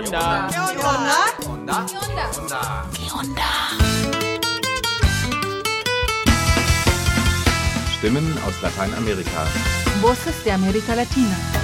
Onda? 0.00 0.48
¿Qué 0.50 0.58
onda? 0.58 0.76
Onda. 1.46 1.86
Onda. 3.12 3.50
Stimmen 7.98 8.38
aus 8.46 8.62
Lateinamerika. 8.62 9.44
Voces 10.00 10.42
de 10.42 10.52
América 10.52 10.94
Latina. 10.96 11.59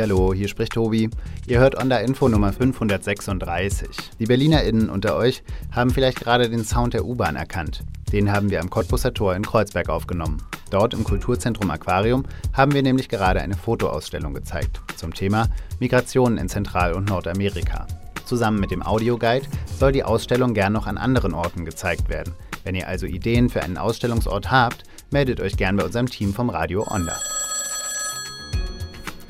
Hallo, 0.00 0.32
hier 0.32 0.48
spricht 0.48 0.72
Tobi. 0.72 1.10
Ihr 1.46 1.58
hört 1.58 1.76
Onda 1.76 1.98
Info 1.98 2.26
Nummer 2.26 2.54
536. 2.54 3.88
Die 4.18 4.24
BerlinerInnen 4.24 4.88
unter 4.88 5.14
euch 5.14 5.42
haben 5.72 5.90
vielleicht 5.90 6.20
gerade 6.20 6.48
den 6.48 6.64
Sound 6.64 6.94
der 6.94 7.04
U-Bahn 7.04 7.36
erkannt. 7.36 7.84
Den 8.10 8.32
haben 8.32 8.48
wir 8.48 8.62
am 8.62 8.70
Cottbusser 8.70 9.12
Tor 9.12 9.36
in 9.36 9.44
Kreuzberg 9.44 9.90
aufgenommen. 9.90 10.38
Dort 10.70 10.94
im 10.94 11.04
Kulturzentrum 11.04 11.70
Aquarium 11.70 12.24
haben 12.54 12.72
wir 12.72 12.82
nämlich 12.82 13.10
gerade 13.10 13.42
eine 13.42 13.58
Fotoausstellung 13.58 14.32
gezeigt 14.32 14.80
zum 14.96 15.12
Thema 15.12 15.48
Migrationen 15.80 16.38
in 16.38 16.48
Zentral- 16.48 16.94
und 16.94 17.10
Nordamerika. 17.10 17.86
Zusammen 18.24 18.58
mit 18.58 18.70
dem 18.70 18.82
Audioguide 18.82 19.46
soll 19.78 19.92
die 19.92 20.04
Ausstellung 20.04 20.54
gern 20.54 20.72
noch 20.72 20.86
an 20.86 20.96
anderen 20.96 21.34
Orten 21.34 21.66
gezeigt 21.66 22.08
werden. 22.08 22.32
Wenn 22.64 22.74
ihr 22.74 22.88
also 22.88 23.04
Ideen 23.04 23.50
für 23.50 23.62
einen 23.62 23.76
Ausstellungsort 23.76 24.50
habt, 24.50 24.82
meldet 25.10 25.40
euch 25.40 25.58
gern 25.58 25.76
bei 25.76 25.84
unserem 25.84 26.08
Team 26.08 26.32
vom 26.32 26.48
Radio 26.48 26.86
Onda. 26.88 27.18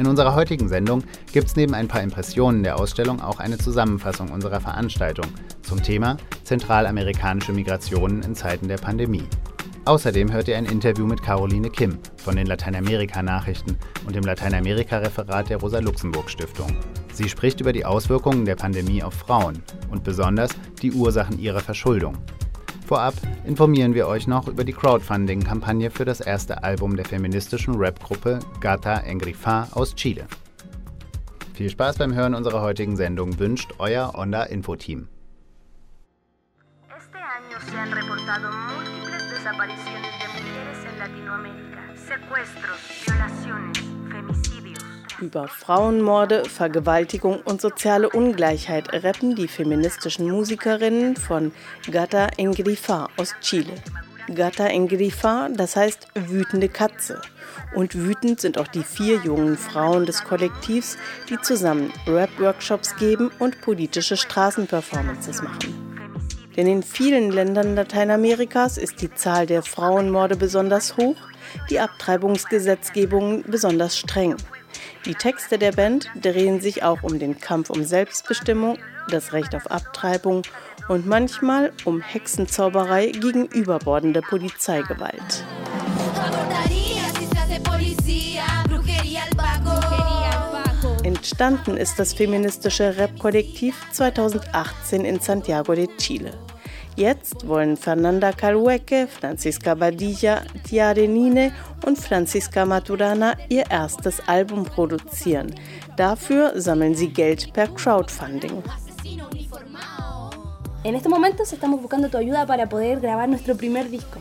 In 0.00 0.06
unserer 0.06 0.34
heutigen 0.34 0.66
Sendung 0.66 1.04
gibt 1.30 1.48
es 1.48 1.56
neben 1.56 1.74
ein 1.74 1.86
paar 1.86 2.02
Impressionen 2.02 2.62
der 2.62 2.80
Ausstellung 2.80 3.20
auch 3.20 3.38
eine 3.38 3.58
Zusammenfassung 3.58 4.30
unserer 4.30 4.58
Veranstaltung 4.58 5.26
zum 5.60 5.82
Thema 5.82 6.16
zentralamerikanische 6.42 7.52
Migrationen 7.52 8.22
in 8.22 8.34
Zeiten 8.34 8.66
der 8.66 8.78
Pandemie. 8.78 9.24
Außerdem 9.84 10.32
hört 10.32 10.48
ihr 10.48 10.56
ein 10.56 10.64
Interview 10.64 11.04
mit 11.04 11.22
Caroline 11.22 11.68
Kim 11.68 11.98
von 12.16 12.34
den 12.34 12.46
Lateinamerika-Nachrichten 12.46 13.76
und 14.06 14.16
dem 14.16 14.24
Lateinamerika-Referat 14.24 15.50
der 15.50 15.58
Rosa-Luxemburg-Stiftung. 15.58 16.74
Sie 17.12 17.28
spricht 17.28 17.60
über 17.60 17.74
die 17.74 17.84
Auswirkungen 17.84 18.46
der 18.46 18.56
Pandemie 18.56 19.02
auf 19.02 19.12
Frauen 19.12 19.62
und 19.90 20.02
besonders 20.02 20.52
die 20.80 20.92
Ursachen 20.92 21.38
ihrer 21.38 21.60
Verschuldung. 21.60 22.16
Vorab 22.90 23.14
informieren 23.44 23.94
wir 23.94 24.08
euch 24.08 24.26
noch 24.26 24.48
über 24.48 24.64
die 24.64 24.72
Crowdfunding-Kampagne 24.72 25.92
für 25.92 26.04
das 26.04 26.20
erste 26.20 26.64
Album 26.64 26.96
der 26.96 27.04
feministischen 27.04 27.76
Rap-Gruppe 27.76 28.40
Gata 28.60 28.94
Engrifá 29.04 29.72
aus 29.74 29.94
Chile. 29.94 30.26
Viel 31.54 31.70
Spaß 31.70 31.98
beim 31.98 32.12
Hören 32.12 32.34
unserer 32.34 32.62
heutigen 32.62 32.96
Sendung 32.96 33.38
wünscht 33.38 33.74
euer 33.78 34.16
Onda 34.16 34.42
Info-Team. 34.42 35.06
Este 36.98 37.18
año 37.18 37.60
se 37.70 37.78
han 37.78 37.92
reportado 37.92 38.50
múltiples 38.50 39.22
desapariciones 39.34 40.10
de 40.18 40.26
mujeres 40.26 40.78
en 40.90 40.98
Latinoamérica. 40.98 41.94
Secuestros, 41.94 43.06
violaciones. 43.06 43.69
Über 45.20 45.48
Frauenmorde, 45.48 46.44
Vergewaltigung 46.46 47.40
und 47.42 47.60
soziale 47.60 48.08
Ungleichheit 48.08 49.04
rappen 49.04 49.34
die 49.34 49.48
feministischen 49.48 50.30
Musikerinnen 50.30 51.14
von 51.14 51.52
Gata 51.90 52.28
Engrifa 52.38 53.08
aus 53.18 53.34
Chile. 53.42 53.74
Gata 54.34 54.66
Engrifa, 54.66 55.50
das 55.50 55.76
heißt 55.76 56.08
wütende 56.14 56.70
Katze. 56.70 57.20
Und 57.74 57.94
wütend 57.94 58.40
sind 58.40 58.56
auch 58.56 58.68
die 58.68 58.82
vier 58.82 59.16
jungen 59.16 59.58
Frauen 59.58 60.06
des 60.06 60.24
Kollektivs, 60.24 60.96
die 61.28 61.38
zusammen 61.42 61.92
Rap-Workshops 62.06 62.96
geben 62.96 63.30
und 63.38 63.60
politische 63.60 64.16
Straßenperformances 64.16 65.42
machen. 65.42 66.08
Denn 66.56 66.66
in 66.66 66.82
vielen 66.82 67.30
Ländern 67.30 67.74
Lateinamerikas 67.74 68.78
ist 68.78 69.02
die 69.02 69.12
Zahl 69.12 69.46
der 69.46 69.62
Frauenmorde 69.62 70.36
besonders 70.36 70.96
hoch, 70.96 71.16
die 71.68 71.78
Abtreibungsgesetzgebungen 71.78 73.44
besonders 73.46 73.98
streng. 73.98 74.36
Die 75.04 75.14
Texte 75.14 75.58
der 75.58 75.72
Band 75.72 76.08
drehen 76.20 76.60
sich 76.60 76.82
auch 76.82 77.02
um 77.02 77.18
den 77.18 77.40
Kampf 77.40 77.70
um 77.70 77.84
Selbstbestimmung, 77.84 78.78
das 79.10 79.32
Recht 79.32 79.54
auf 79.54 79.70
Abtreibung 79.70 80.42
und 80.88 81.06
manchmal 81.06 81.72
um 81.84 82.00
Hexenzauberei 82.00 83.06
gegen 83.08 83.46
überbordende 83.46 84.20
Polizeigewalt. 84.22 85.44
Entstanden 91.02 91.76
ist 91.76 91.98
das 91.98 92.12
feministische 92.12 92.96
Rap-Kollektiv 92.96 93.74
2018 93.92 95.04
in 95.04 95.20
Santiago 95.20 95.74
de 95.74 95.88
Chile. 95.96 96.32
Jetzt 97.00 97.48
wollen 97.48 97.78
Fernanda 97.78 98.30
Calueque, 98.30 99.08
Francisca 99.08 99.74
Badilla, 99.74 100.42
Tiare 100.68 101.08
Nine 101.08 101.50
und 101.86 101.98
Francisca 101.98 102.66
Maturana 102.66 103.36
ihr 103.48 103.64
erstes 103.70 104.20
Album 104.28 104.64
produzieren. 104.64 105.54
Dafür 105.96 106.52
sammeln 106.60 106.94
sie 106.94 107.08
Geld 107.08 107.54
per 107.54 107.68
Crowdfunding. 107.68 108.62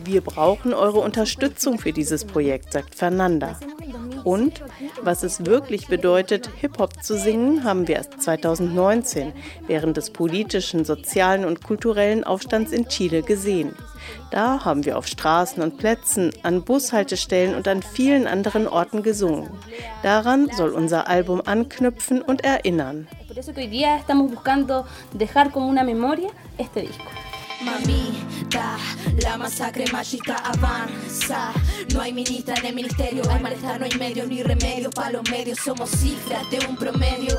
Wir 0.04 0.20
brauchen 0.22 0.72
eure 0.72 1.00
Unterstützung 1.00 1.78
für 1.78 1.92
dieses 1.92 2.24
Projekt, 2.24 2.72
sagt 2.72 2.94
Fernanda. 2.94 3.60
Und 4.24 4.62
was 5.02 5.22
es 5.22 5.46
wirklich 5.46 5.86
bedeutet, 5.88 6.50
Hip-Hop 6.60 7.02
zu 7.02 7.16
singen, 7.18 7.64
haben 7.64 7.88
wir 7.88 7.96
erst 7.96 8.20
2019 8.22 9.32
während 9.66 9.96
des 9.96 10.10
politischen, 10.10 10.84
sozialen 10.84 11.44
und 11.44 11.62
kulturellen 11.62 12.24
Aufstands 12.24 12.72
in 12.72 12.88
Chile 12.88 13.22
gesehen. 13.22 13.74
Da 14.30 14.64
haben 14.64 14.84
wir 14.84 14.96
auf 14.96 15.06
Straßen 15.06 15.62
und 15.62 15.78
Plätzen, 15.78 16.32
an 16.42 16.62
Bushaltestellen 16.62 17.54
und 17.54 17.66
an 17.68 17.82
vielen 17.82 18.26
anderen 18.26 18.66
Orten 18.68 19.02
gesungen. 19.02 19.50
Daran 20.02 20.48
soll 20.56 20.70
unser 20.70 21.08
Album 21.08 21.42
anknüpfen 21.44 22.22
und 22.22 22.44
erinnern. 22.44 23.08
Por 23.28 23.38
eso 23.38 23.52
que 23.52 23.60
hoy 23.60 23.68
día 23.68 23.96
estamos 23.96 24.30
buscando 24.30 24.86
dejar 25.12 25.52
como 25.52 25.68
una 25.68 25.84
memoria 25.84 26.30
este 26.58 26.82
disco. 26.82 27.04
Mamita, 27.64 28.78
la 29.22 29.36
masacre 29.36 29.84
mágica 29.92 30.36
avanza. 30.36 31.52
No 31.92 32.00
hay 32.00 32.12
ministra 32.12 32.54
en 32.56 32.66
el 32.66 32.74
ministerio, 32.74 33.22
hay 33.30 33.40
malestar, 33.40 33.78
no 33.78 33.84
hay 33.84 33.98
medios 33.98 34.28
ni 34.28 34.42
remedio. 34.42 34.90
Para 34.90 35.10
los 35.10 35.30
medios 35.30 35.58
somos 35.58 35.90
cifras 35.90 36.48
de 36.50 36.58
un 36.66 36.76
promedio. 36.76 37.36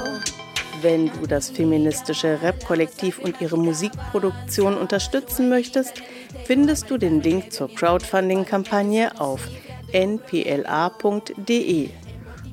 Wenn 0.82 1.12
du 1.14 1.28
das 1.28 1.50
feministische 1.50 2.40
Rap-Kollektiv 2.42 3.20
und 3.20 3.40
ihre 3.42 3.58
Musikproduktion 3.58 4.78
unterstützen 4.78 5.50
möchtest, 5.50 6.02
findest 6.46 6.90
du 6.90 6.98
den 6.98 7.22
Link 7.22 7.52
zur 7.52 7.74
Crowdfunding-Kampagne 7.74 9.20
auf 9.20 9.48
npla.de. 9.94 11.90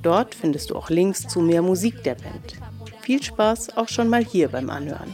Dort 0.03 0.34
findest 0.34 0.71
du 0.71 0.77
auch 0.77 0.91
Links 0.91 1.27
zu 1.28 1.41
mehr 1.41 1.62
Musik 1.62 2.03
der 2.03 2.15
Band. 2.15 2.57
Viel 3.03 3.23
Spaß 3.23 3.77
auch 3.77 3.89
schon 3.89 4.09
mal 4.09 4.25
hier 4.25 4.49
beim 4.49 4.71
Anhören. 4.71 5.12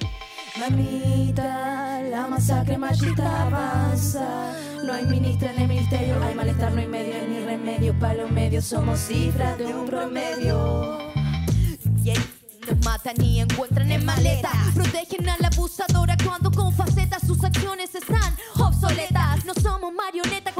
Mamita, 0.59 1.84
la 2.15 2.29
masacre 2.29 2.79
machista 2.79 3.43
avanza. 3.43 4.53
No 4.85 4.93
hay 4.93 5.05
ministra 5.05 5.53
en 5.53 5.63
el 5.63 5.69
ministerio, 5.69 6.23
hay 6.23 6.35
malestar, 6.35 6.73
no 6.73 6.81
hay 6.81 6.87
medio 6.87 7.15
ni 7.29 7.41
remedio. 7.41 7.99
Para 7.99 8.15
los 8.15 8.31
medios 8.31 8.65
somos 8.65 9.01
cifras 9.01 9.59
de 9.59 9.67
un 9.75 9.85
promedio. 9.87 10.99
Yeah. 12.05 12.15
Nos 12.69 12.85
matan 12.85 13.21
y 13.21 13.41
encuentran 13.41 13.91
en 13.91 14.05
maleta. 14.05 14.53
Protegen 14.75 15.29
a 15.29 15.37
la 15.39 15.49
abusadora 15.49 16.17
cuando 16.25 16.53
con 16.53 16.73
facetas 16.73 17.27
sus 17.27 17.43
acciones 17.43 17.93
están 17.95 18.37
obsoletas. 18.59 19.45
No 19.45 19.53
somos 19.55 19.93
marionetas 19.93 20.54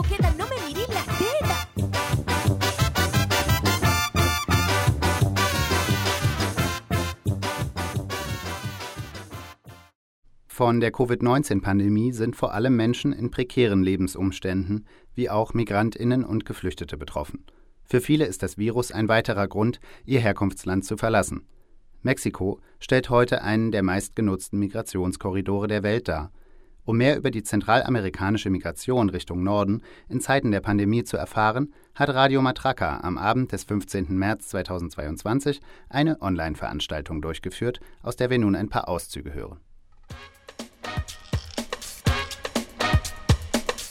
Von 10.57 10.79
der 10.79 10.93
Covid-19-Pandemie 10.93 12.13
sind 12.13 12.37
vor 12.37 12.55
allem 12.55 12.77
Menschen 12.77 13.13
in 13.13 13.33
prekären 13.33 13.83
Lebensumständen, 13.83 14.87
wie 15.13 15.29
auch 15.29 15.53
Migrantinnen 15.53 16.25
und 16.25 16.45
Geflüchtete 16.45 16.97
betroffen. 16.97 17.45
Für 17.83 18.01
viele 18.01 18.25
ist 18.25 18.41
das 18.45 18.57
Virus 18.57 18.93
ein 18.93 19.09
weiterer 19.09 19.49
Grund, 19.49 19.81
ihr 20.05 20.21
Herkunftsland 20.21 20.85
zu 20.85 20.97
verlassen. 20.97 21.49
Mexiko 22.03 22.61
stellt 22.79 23.11
heute 23.11 23.43
einen 23.43 23.73
der 23.73 23.83
meistgenutzten 23.83 24.61
Migrationskorridore 24.61 25.67
der 25.67 25.83
Welt 25.83 26.07
dar. 26.07 26.31
Um 26.85 26.99
mehr 26.99 27.17
über 27.17 27.33
die 27.33 27.43
zentralamerikanische 27.43 28.49
Migration 28.49 29.11
Richtung 29.11 29.43
Norden 29.43 29.83
in 30.09 30.21
Zeiten 30.21 30.53
der 30.53 30.61
Pandemie 30.61 31.03
zu 31.03 31.17
erfahren, 31.17 31.75
hat 31.97 32.11
Radio 32.11 32.41
Matraca 32.43 33.01
am 33.01 33.19
Abend 33.19 33.51
des 33.51 33.65
15. 33.65 34.17
März 34.17 34.51
2022 34.51 35.61
eine 35.89 36.23
Online-Veranstaltung 36.23 37.23
durchgeführt, 37.23 37.81
aus 38.05 38.15
der 38.15 38.31
wir 38.31 38.39
nun 38.39 38.55
ein 38.55 38.69
paar 38.69 38.89
Auszüge 38.89 39.35
hören. 39.35 39.59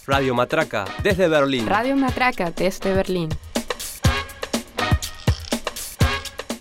Radio 0.06 0.36
Matraca 0.36 0.84
desde 1.02 1.30
Berlín. 1.30 1.66
Radio 1.66 1.96
Matraca 1.96 2.52
desde 2.52 2.94
Berlín. 2.94 3.30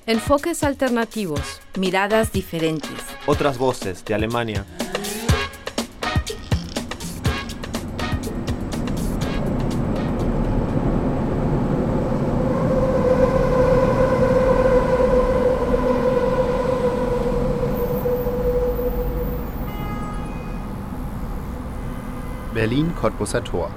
Enfoques 0.06 0.62
alternativos, 0.62 1.60
miradas 1.76 2.30
diferentes. 2.30 2.92
Otras 3.26 3.58
voces 3.58 4.04
de 4.04 4.14
Alemania. 4.14 4.64
Berlin 22.72 22.94
Cottbusser 22.96 23.44
Tor. 23.44 23.70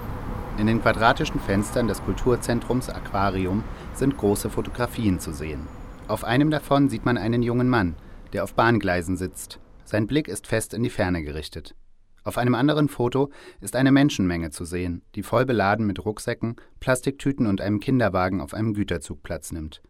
In 0.57 0.67
den 0.67 0.81
quadratischen 0.81 1.41
Fenstern 1.41 1.89
des 1.89 2.01
Kulturzentrums 2.05 2.87
Aquarium 2.87 3.61
sind 3.93 4.15
große 4.15 4.49
Fotografien 4.49 5.19
zu 5.19 5.33
sehen. 5.33 5.67
Auf 6.07 6.23
einem 6.23 6.49
davon 6.49 6.87
sieht 6.87 7.03
man 7.03 7.17
einen 7.17 7.43
jungen 7.43 7.67
Mann, 7.67 7.97
der 8.31 8.45
auf 8.45 8.53
Bahngleisen 8.53 9.17
sitzt. 9.17 9.59
Sein 9.83 10.07
Blick 10.07 10.29
ist 10.29 10.47
fest 10.47 10.73
in 10.73 10.81
die 10.81 10.89
Ferne 10.89 11.23
gerichtet. 11.23 11.75
Auf 12.23 12.37
einem 12.37 12.55
anderen 12.55 12.87
Foto 12.87 13.31
ist 13.59 13.75
eine 13.75 13.91
Menschenmenge 13.91 14.51
zu 14.51 14.63
sehen, 14.63 15.01
die 15.15 15.23
voll 15.23 15.45
beladen 15.45 15.85
mit 15.85 16.05
Rucksäcken, 16.05 16.55
Plastiktüten 16.79 17.47
und 17.47 17.59
einem 17.59 17.81
Kinderwagen 17.81 18.39
auf 18.39 18.53
einem 18.53 18.73
Güterzug 18.73 19.23
Platz 19.23 19.51
nimmt. 19.51 19.81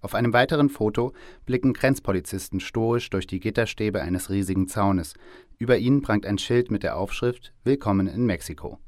Auf 0.00 0.14
einem 0.14 0.32
weiteren 0.32 0.68
Foto 0.68 1.12
blicken 1.44 1.72
Grenzpolizisten 1.72 2.60
stoisch 2.60 3.10
durch 3.10 3.26
die 3.26 3.40
Gitterstäbe 3.40 4.00
eines 4.00 4.30
riesigen 4.30 4.68
Zaunes. 4.68 5.14
Über 5.58 5.78
ihnen 5.78 6.02
prangt 6.02 6.24
ein 6.24 6.38
Schild 6.38 6.70
mit 6.70 6.84
der 6.84 6.96
Aufschrift 6.96 7.52
Willkommen 7.64 8.06
in 8.06 8.24
Mexiko. 8.24 8.78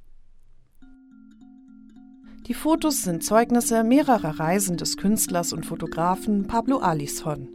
Die 2.46 2.54
Fotos 2.54 3.02
sind 3.02 3.24
Zeugnisse 3.24 3.84
mehrerer 3.84 4.38
Reisen 4.40 4.76
des 4.76 4.96
Künstlers 4.96 5.52
und 5.52 5.66
Fotografen 5.66 6.46
Pablo 6.46 6.78
Alison. 6.78 7.48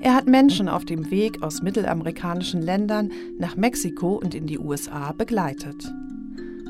Er 0.00 0.14
hat 0.14 0.26
Menschen 0.26 0.68
auf 0.68 0.84
dem 0.84 1.10
Weg 1.10 1.42
aus 1.42 1.62
mittelamerikanischen 1.62 2.62
Ländern 2.62 3.10
nach 3.38 3.56
Mexiko 3.56 4.14
und 4.14 4.34
in 4.34 4.46
die 4.46 4.58
USA 4.58 5.12
begleitet. 5.12 5.92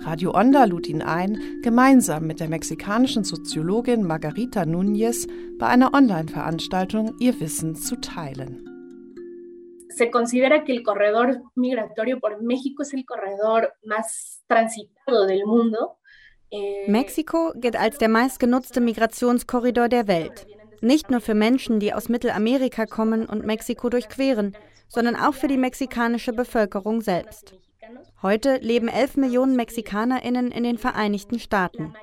Radio 0.05 0.33
Onda 0.33 0.65
lud 0.65 0.87
ihn 0.87 1.01
ein, 1.01 1.39
gemeinsam 1.63 2.27
mit 2.27 2.39
der 2.39 2.49
mexikanischen 2.49 3.25
Soziologin 3.25 4.03
Margarita 4.03 4.63
Núñez 4.63 5.27
bei 5.59 5.67
einer 5.67 5.95
Online-Veranstaltung 5.95 7.15
ihr 7.21 7.41
Wissen 7.41 7.75
zu 7.75 7.97
teilen. 7.97 8.69
Se 9.89 10.11
considera 10.11 10.63
que 10.65 10.73
el 10.73 10.83
corredor 10.83 11.41
migratorio 11.55 12.21
por 12.21 12.43
México 12.43 12.83
es 12.83 12.93
el 12.93 13.07
corredor 13.07 13.73
más 13.85 14.43
transitado 14.47 15.27
del 15.27 15.47
mundo. 15.47 15.97
Eh, 16.51 16.91
Mexiko 16.91 17.53
gilt 17.55 17.77
als 17.77 17.97
der 17.97 18.11
meistgenutzte 18.11 18.83
Migrationskorridor 18.83 19.89
der 19.89 20.07
Welt. 20.07 20.47
Nicht 20.83 21.11
nur 21.11 21.21
für 21.21 21.35
Menschen, 21.35 21.81
die 21.81 21.95
aus 21.95 22.11
Mittelamerika 22.11 22.85
kommen 22.85 23.25
und 23.25 23.47
Mexiko 23.47 23.89
durchqueren, 23.89 24.55
sondern 24.89 25.17
auch 25.17 25.35
für 25.35 25.49
die 25.49 25.57
mexikanische 25.57 26.35
Bevölkerung 26.35 27.01
selbst. 27.01 27.55
Heute 28.23 28.57
leben 28.57 28.89
11 28.89 29.17
Millionen 29.17 29.57
Mexikanerinnen 29.57 30.51
in 30.51 30.65
den 30.65 30.79
Vereinigten 30.79 31.39
Staaten. 31.39 31.95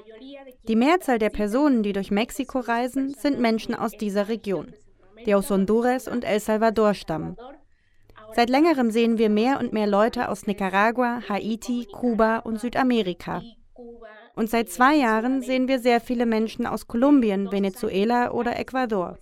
Die 0.67 0.75
Mehrzahl 0.75 1.19
der 1.19 1.29
Personen, 1.29 1.83
die 1.83 1.93
durch 1.93 2.11
Mexiko 2.11 2.59
reisen, 2.59 3.13
sind 3.13 3.39
Menschen 3.39 3.73
aus 3.73 3.91
dieser 3.93 4.27
Region, 4.27 4.73
die 5.25 5.33
aus 5.33 5.49
Honduras 5.49 6.07
und 6.07 6.23
El 6.23 6.39
Salvador 6.39 6.93
stammen. 6.93 7.37
Seit 8.33 8.49
längerem 8.49 8.91
sehen 8.91 9.17
wir 9.17 9.29
mehr 9.29 9.59
und 9.59 9.73
mehr 9.73 9.87
Leute 9.87 10.29
aus 10.29 10.47
Nicaragua, 10.47 11.21
Haiti, 11.27 11.87
Kuba 11.91 12.39
und 12.39 12.59
Südamerika. 12.59 13.41
Und 14.35 14.49
seit 14.49 14.69
zwei 14.69 14.95
Jahren 14.95 15.41
sehen 15.41 15.67
wir 15.67 15.79
sehr 15.79 15.99
viele 15.99 16.25
Menschen 16.25 16.65
aus 16.65 16.87
Kolumbien, 16.87 17.51
Venezuela 17.51 18.31
oder 18.31 18.57
Ecuador, 18.57 19.17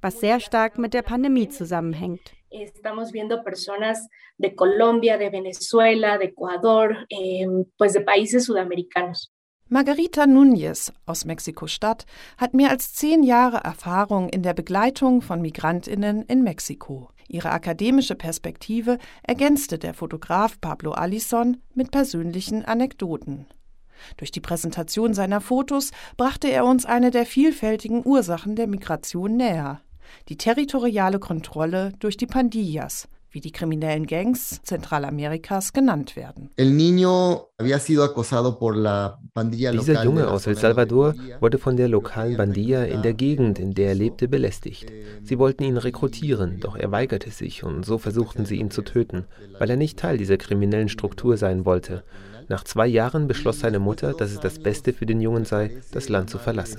was 0.00 0.20
sehr 0.20 0.40
stark 0.40 0.78
mit 0.78 0.94
der 0.94 1.02
Pandemie 1.02 1.48
zusammenhängt. 1.48 2.32
Estamos 2.62 3.10
viendo 3.10 3.42
personas 3.42 4.08
de 4.38 4.54
Colombia, 4.54 5.18
de 5.18 5.28
Venezuela, 5.28 6.18
de 6.18 6.26
Ecuador, 6.26 7.06
eh, 7.10 7.46
pues 7.76 7.94
de 7.94 8.00
países 8.00 8.44
sudamericanos. 8.44 9.32
Margarita 9.68 10.26
Núñez 10.26 10.92
aus 11.04 11.24
Mexiko-Stadt 11.24 12.06
hat 12.36 12.54
mehr 12.54 12.70
als 12.70 12.94
zehn 12.94 13.24
Jahre 13.24 13.58
Erfahrung 13.64 14.28
in 14.28 14.42
der 14.42 14.54
Begleitung 14.54 15.20
von 15.20 15.42
Migrantinnen 15.42 16.22
in 16.22 16.44
Mexiko. 16.44 17.10
Ihre 17.26 17.50
akademische 17.50 18.14
Perspektive 18.14 18.98
ergänzte 19.24 19.78
der 19.78 19.94
Fotograf 19.94 20.60
Pablo 20.60 20.92
Alison 20.92 21.56
mit 21.74 21.90
persönlichen 21.90 22.64
Anekdoten. 22.64 23.46
Durch 24.16 24.30
die 24.30 24.40
Präsentation 24.40 25.12
seiner 25.12 25.40
Fotos 25.40 25.90
brachte 26.16 26.48
er 26.48 26.66
uns 26.66 26.84
eine 26.84 27.10
der 27.10 27.26
vielfältigen 27.26 28.06
Ursachen 28.06 28.54
der 28.54 28.68
Migration 28.68 29.36
näher. 29.36 29.80
Die 30.28 30.36
territoriale 30.36 31.18
Kontrolle 31.18 31.92
durch 31.98 32.16
die 32.16 32.26
Pandillas, 32.26 33.08
wie 33.34 33.40
die 33.40 33.50
kriminellen 33.50 34.06
Gangs 34.06 34.60
Zentralamerikas 34.62 35.72
genannt 35.72 36.14
werden. 36.14 36.50
Dieser 39.80 40.04
Junge 40.04 40.28
aus 40.28 40.46
El 40.46 40.56
Salvador 40.56 41.14
wurde 41.40 41.58
von 41.58 41.76
der 41.76 41.88
lokalen 41.88 42.36
Bandilla 42.36 42.84
in 42.84 43.02
der 43.02 43.14
Gegend, 43.14 43.58
in 43.58 43.74
der 43.74 43.88
er 43.88 43.94
lebte, 43.96 44.28
belästigt. 44.28 44.92
Sie 45.24 45.38
wollten 45.38 45.64
ihn 45.64 45.76
rekrutieren, 45.76 46.60
doch 46.60 46.76
er 46.76 46.92
weigerte 46.92 47.30
sich 47.30 47.64
und 47.64 47.84
so 47.84 47.98
versuchten 47.98 48.46
sie 48.46 48.56
ihn 48.56 48.70
zu 48.70 48.82
töten, 48.82 49.26
weil 49.58 49.68
er 49.68 49.76
nicht 49.76 49.98
Teil 49.98 50.16
dieser 50.16 50.36
kriminellen 50.36 50.88
Struktur 50.88 51.36
sein 51.36 51.64
wollte. 51.64 52.04
Nach 52.48 52.62
zwei 52.62 52.86
Jahren 52.86 53.26
beschloss 53.26 53.60
seine 53.60 53.80
Mutter, 53.80 54.12
dass 54.12 54.30
es 54.30 54.38
das 54.38 54.60
Beste 54.60 54.92
für 54.92 55.06
den 55.06 55.20
Jungen 55.20 55.44
sei, 55.44 55.80
das 55.92 56.08
Land 56.08 56.30
zu 56.30 56.38
verlassen. 56.38 56.78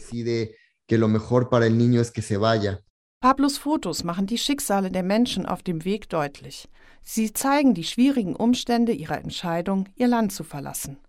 Pablos 3.26 3.58
Fotos 3.58 4.04
machen 4.04 4.28
die 4.28 4.38
Schicksale 4.38 4.92
der 4.92 5.02
Menschen 5.02 5.48
auf 5.48 5.64
dem 5.64 5.84
Weg 5.84 6.10
deutlich. 6.10 6.70
Sie 7.02 7.34
zeigen 7.34 7.74
die 7.74 7.84
schwierigen 7.84 8.36
Umstände 8.36 8.92
ihrer 8.92 9.18
Entscheidung, 9.18 9.90
ihr 9.96 10.08
Land 10.08 10.32
zu 10.32 10.44
verlassen. 10.44 11.00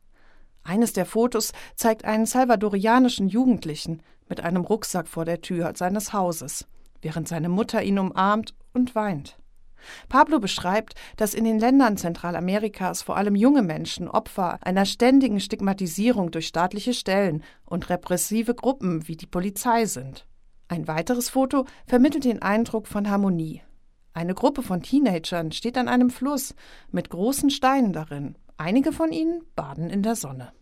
Eines 0.63 0.95
der 0.95 1.05
Fotos 1.05 1.53
zeigt 1.75 2.07
einen 2.07 2.25
salvadorianischen 2.25 3.29
Jugendlichen 3.29 4.01
mit 4.31 4.41
einem 4.41 4.63
Rucksack 4.63 5.09
vor 5.09 5.27
der 5.27 5.43
Tür 5.43 5.75
seines 5.77 6.15
Hauses, 6.15 6.67
während 7.03 7.29
seine 7.29 7.51
Mutter 7.51 7.83
ihn 7.83 7.99
umarmt 7.99 8.55
und 8.73 8.95
weint. 8.95 9.37
Pablo 10.09 10.41
beschreibt, 10.41 10.95
dass 11.19 11.35
in 11.35 11.45
den 11.45 11.59
Ländern 11.59 11.99
Zentralamerikas 11.99 13.03
vor 13.03 13.19
allem 13.19 13.35
junge 13.35 13.61
Menschen 13.61 14.09
Opfer 14.09 14.59
einer 14.63 14.87
ständigen 14.87 15.39
Stigmatisierung 15.39 16.31
durch 16.31 16.47
staatliche 16.47 16.95
Stellen 16.95 17.45
und 17.67 17.91
repressive 17.91 18.55
Gruppen 18.55 19.07
wie 19.07 19.19
die 19.19 19.27
Polizei 19.27 19.85
sind. 19.85 20.27
Ein 20.69 20.89
weiteres 20.89 21.29
Foto 21.29 21.65
vermittelt 21.87 22.25
den 22.25 22.43
Eindruck 22.43 22.89
von 22.89 23.09
Harmonie. 23.09 23.63
Eine 24.13 24.35
Gruppe 24.35 24.63
von 24.63 24.83
Teenagern 24.83 25.53
steht 25.53 25.79
an 25.79 25.89
einem 25.89 26.11
Fluss 26.11 26.55
mit 26.91 27.11
großen 27.11 27.51
Steinen 27.51 27.93
darin. 27.93 28.37
Einige 28.57 28.93
von 28.93 29.13
ihnen 29.13 29.43
baden 29.55 29.91
in 29.91 30.03
der 30.03 30.17
Sonne. 30.17 30.53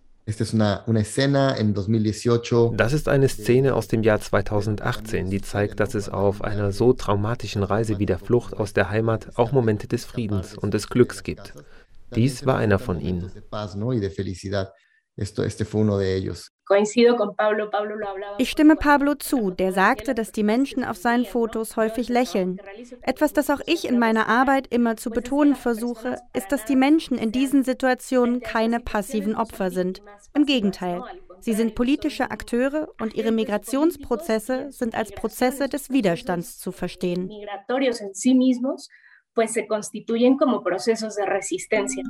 Das 2.77 2.93
ist 2.93 3.09
eine 3.09 3.29
Szene 3.29 3.75
aus 3.75 3.89
dem 3.89 4.03
Jahr 4.03 4.21
2018, 4.21 5.31
die 5.31 5.43
zeigt, 5.43 5.81
dass 5.81 5.95
es 5.95 6.09
auf 6.09 6.43
einer 6.43 6.73
so 6.73 6.95
traumatischen 6.95 7.63
Reise 7.63 7.99
wie 7.99 8.07
der 8.07 8.19
Flucht 8.19 8.55
aus 8.55 8.73
der 8.73 8.89
Heimat 8.89 9.39
auch 9.39 9.53
Momente 9.53 9.87
des 9.87 10.07
Friedens 10.07 10.57
und 10.57 10.73
des 10.73 10.89
Glücks 10.89 11.23
gibt. 11.23 11.53
Dies 12.15 12.47
war 12.47 12.57
einer 12.57 12.79
von 12.79 13.01
ihnen. 13.01 13.31
Ich 18.39 18.51
stimme 18.51 18.77
Pablo 18.77 19.15
zu, 19.15 19.51
der 19.51 19.73
sagte, 19.73 20.15
dass 20.15 20.33
die 20.33 20.43
Menschen 20.43 20.85
auf 20.85 20.97
seinen 20.97 21.27
Fotos 21.27 21.77
häufig 21.77 22.09
lächeln. 22.09 22.59
Etwas, 23.03 23.33
das 23.33 23.51
auch 23.51 23.61
ich 23.67 23.87
in 23.87 23.99
meiner 23.99 24.29
Arbeit 24.29 24.69
immer 24.69 24.97
zu 24.97 25.11
betonen 25.11 25.57
versuche, 25.57 26.17
ist, 26.33 26.53
dass 26.53 26.65
die 26.65 26.77
Menschen 26.77 27.19
in 27.19 27.33
diesen 27.33 27.65
Situationen 27.65 28.41
keine 28.41 28.81
passiven 28.81 29.37
Opfer 29.37 29.71
sind. 29.71 30.03
Im 30.35 30.47
Gegenteil, 30.47 31.03
sie 31.41 31.53
sind 31.53 31.75
politische 31.75 32.31
Akteure 32.31 32.89
und 33.01 33.15
ihre 33.15 33.33
Migrationsprozesse 33.33 34.73
sind 34.73 34.95
als 34.95 35.13
Prozesse 35.13 35.69
des 35.69 35.91
Widerstands 35.91 36.59
zu 36.59 36.73
verstehen. 36.73 37.31
pues 39.35 39.53
se 39.53 39.67
constituyen 39.67 40.37
como 40.37 40.63
procesos 40.63 41.17
de 41.17 41.27
resistencia. 41.27 42.05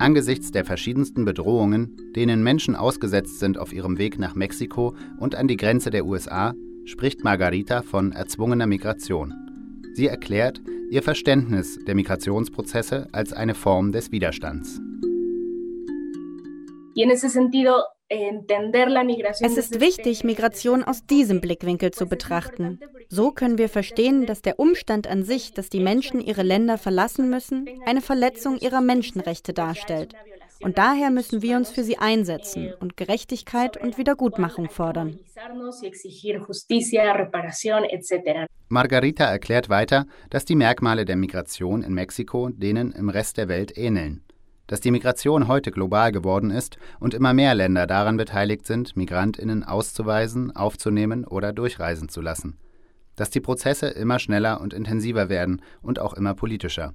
Angesichts 0.00 0.50
der 0.50 0.64
verschiedensten 0.64 1.26
Bedrohungen, 1.26 1.94
denen 2.16 2.42
Menschen 2.42 2.74
ausgesetzt 2.74 3.38
sind 3.38 3.58
auf 3.58 3.74
ihrem 3.74 3.98
Weg 3.98 4.18
nach 4.18 4.34
Mexiko 4.34 4.94
und 5.18 5.34
an 5.34 5.46
die 5.46 5.58
Grenze 5.58 5.90
der 5.90 6.06
USA, 6.06 6.54
spricht 6.86 7.22
Margarita 7.22 7.82
von 7.82 8.12
erzwungener 8.12 8.66
Migration. 8.66 9.34
Sie 9.92 10.06
erklärt 10.06 10.62
ihr 10.90 11.02
Verständnis 11.02 11.78
der 11.86 11.94
Migrationsprozesse 11.94 13.08
als 13.12 13.34
eine 13.34 13.54
Form 13.54 13.92
des 13.92 14.10
Widerstands. 14.10 14.80
En 16.96 17.10
ese 17.10 17.28
sentido, 17.28 17.82
es 18.10 19.56
ist 19.56 19.80
wichtig, 19.80 20.24
Migration 20.24 20.82
aus 20.82 21.06
diesem 21.06 21.40
Blickwinkel 21.40 21.92
zu 21.92 22.06
betrachten. 22.06 22.80
So 23.08 23.30
können 23.30 23.56
wir 23.56 23.68
verstehen, 23.68 24.26
dass 24.26 24.42
der 24.42 24.58
Umstand 24.58 25.06
an 25.06 25.22
sich, 25.22 25.54
dass 25.54 25.68
die 25.68 25.80
Menschen 25.80 26.20
ihre 26.20 26.42
Länder 26.42 26.76
verlassen 26.76 27.30
müssen, 27.30 27.68
eine 27.86 28.00
Verletzung 28.00 28.58
ihrer 28.58 28.80
Menschenrechte 28.80 29.52
darstellt. 29.52 30.14
Und 30.62 30.76
daher 30.76 31.10
müssen 31.10 31.40
wir 31.40 31.56
uns 31.56 31.70
für 31.70 31.84
sie 31.84 31.98
einsetzen 31.98 32.72
und 32.80 32.96
Gerechtigkeit 32.96 33.76
und 33.76 33.96
Wiedergutmachung 33.96 34.68
fordern. 34.68 35.18
Margarita 38.68 39.24
erklärt 39.24 39.68
weiter, 39.68 40.06
dass 40.28 40.44
die 40.44 40.56
Merkmale 40.56 41.04
der 41.04 41.16
Migration 41.16 41.82
in 41.82 41.94
Mexiko 41.94 42.50
denen 42.50 42.92
im 42.92 43.08
Rest 43.08 43.38
der 43.38 43.48
Welt 43.48 43.76
ähneln. 43.78 44.22
Dass 44.70 44.78
die 44.78 44.92
Migration 44.92 45.48
heute 45.48 45.72
global 45.72 46.12
geworden 46.12 46.52
ist 46.52 46.78
und 47.00 47.12
immer 47.12 47.34
mehr 47.34 47.56
Länder 47.56 47.88
daran 47.88 48.16
beteiligt 48.16 48.64
sind, 48.68 48.96
Migrantinnen 48.96 49.64
auszuweisen, 49.64 50.54
aufzunehmen 50.54 51.24
oder 51.24 51.52
durchreisen 51.52 52.08
zu 52.08 52.20
lassen. 52.20 52.56
Dass 53.16 53.30
die 53.30 53.40
Prozesse 53.40 53.88
immer 53.88 54.20
schneller 54.20 54.60
und 54.60 54.72
intensiver 54.72 55.28
werden 55.28 55.60
und 55.82 55.98
auch 55.98 56.14
immer 56.14 56.34
politischer. 56.34 56.94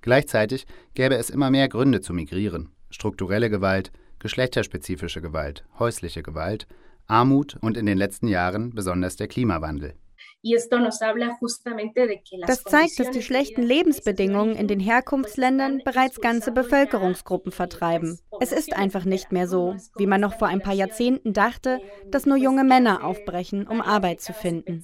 Gleichzeitig 0.00 0.64
gäbe 0.94 1.16
es 1.16 1.28
immer 1.28 1.50
mehr 1.50 1.68
Gründe 1.68 2.00
zu 2.00 2.14
migrieren. 2.14 2.70
Strukturelle 2.88 3.50
Gewalt, 3.50 3.92
geschlechterspezifische 4.18 5.20
Gewalt, 5.20 5.66
häusliche 5.78 6.22
Gewalt, 6.22 6.66
Armut 7.06 7.54
und 7.60 7.76
in 7.76 7.84
den 7.84 7.98
letzten 7.98 8.28
Jahren 8.28 8.70
besonders 8.70 9.16
der 9.16 9.28
Klimawandel. 9.28 9.92
Das 12.46 12.64
zeigt, 12.64 12.98
dass 12.98 13.10
die 13.10 13.22
schlechten 13.22 13.62
Lebensbedingungen 13.62 14.56
in 14.56 14.68
den 14.68 14.80
Herkunftsländern 14.80 15.82
bereits 15.84 16.20
ganze 16.20 16.50
Bevölkerungsgruppen 16.52 17.52
vertreiben. 17.52 18.18
Es 18.40 18.52
ist 18.52 18.74
einfach 18.74 19.04
nicht 19.04 19.32
mehr 19.32 19.46
so, 19.46 19.76
wie 19.96 20.06
man 20.06 20.22
noch 20.22 20.38
vor 20.38 20.48
ein 20.48 20.62
paar 20.62 20.72
Jahrzehnten 20.72 21.34
dachte, 21.34 21.80
dass 22.06 22.24
nur 22.24 22.38
junge 22.38 22.64
Männer 22.64 23.04
aufbrechen, 23.04 23.66
um 23.66 23.82
Arbeit 23.82 24.22
zu 24.22 24.32
finden. 24.32 24.82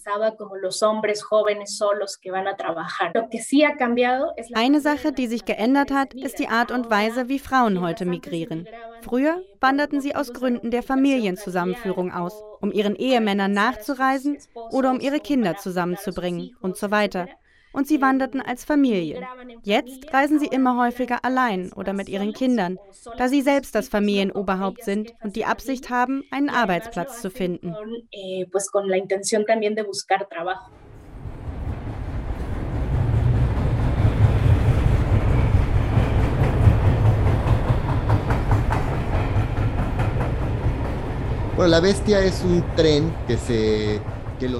Eine 4.54 4.80
Sache, 4.80 5.12
die 5.12 5.26
sich 5.26 5.44
geändert 5.46 5.90
hat, 5.90 6.12
ist 6.12 6.38
die 6.38 6.48
Art 6.48 6.70
und 6.70 6.90
Weise, 6.90 7.28
wie 7.28 7.38
Frauen 7.38 7.80
heute 7.80 8.04
migrieren. 8.04 8.68
Früher 9.00 9.42
wanderten 9.60 10.00
sie 10.00 10.14
aus 10.14 10.32
Gründen 10.32 10.70
der 10.70 10.82
Familienzusammenführung 10.82 12.12
aus, 12.12 12.42
um 12.60 12.72
ihren 12.72 12.96
Ehemännern 12.96 13.52
nachzureisen 13.52 14.38
oder 14.70 14.90
um 14.90 15.00
ihre 15.00 15.20
Kinder 15.20 15.56
zusammenzubringen 15.56 16.56
und 16.60 16.76
so 16.76 16.90
weiter. 16.90 17.28
Und 17.72 17.86
sie 17.86 18.00
wanderten 18.00 18.40
als 18.40 18.64
Familie. 18.64 19.20
Jetzt 19.62 20.10
reisen 20.12 20.38
sie 20.38 20.46
immer 20.46 20.82
häufiger 20.82 21.24
allein 21.26 21.72
oder 21.74 21.92
mit 21.92 22.08
ihren 22.08 22.32
Kindern, 22.32 22.78
da 23.18 23.28
sie 23.28 23.42
selbst 23.42 23.74
das 23.74 23.88
Familienoberhaupt 23.88 24.82
sind 24.82 25.12
und 25.22 25.36
die 25.36 25.44
Absicht 25.44 25.90
haben, 25.90 26.22
einen 26.30 26.48
Arbeitsplatz 26.48 27.20
zu 27.20 27.30
finden. 27.30 27.76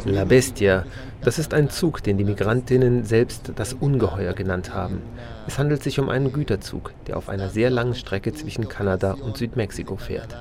La 0.07 0.25
Bestia 0.25 0.85
das 1.26 1.38
ist 1.38 1.55
ein 1.55 1.71
Zug, 1.71 2.03
den 2.03 2.19
die 2.19 2.25
Migrantinnen 2.25 3.05
selbst 3.05 3.53
das 3.57 3.73
Ungeheuer 3.73 4.33
genannt 4.33 4.73
haben. 4.73 5.03
Es 5.47 5.59
handelt 5.59 5.83
sich 5.83 5.99
um 5.99 6.09
einen 6.09 6.33
Güterzug, 6.33 6.93
der 7.07 7.17
auf 7.17 7.29
einer 7.29 7.49
sehr 7.49 7.69
langen 7.69 7.95
Strecke 7.95 8.33
zwischen 8.33 8.69
Kanada 8.69 9.15
und 9.15 9.37
Südmexiko 9.37 9.97
fährt. 9.97 10.37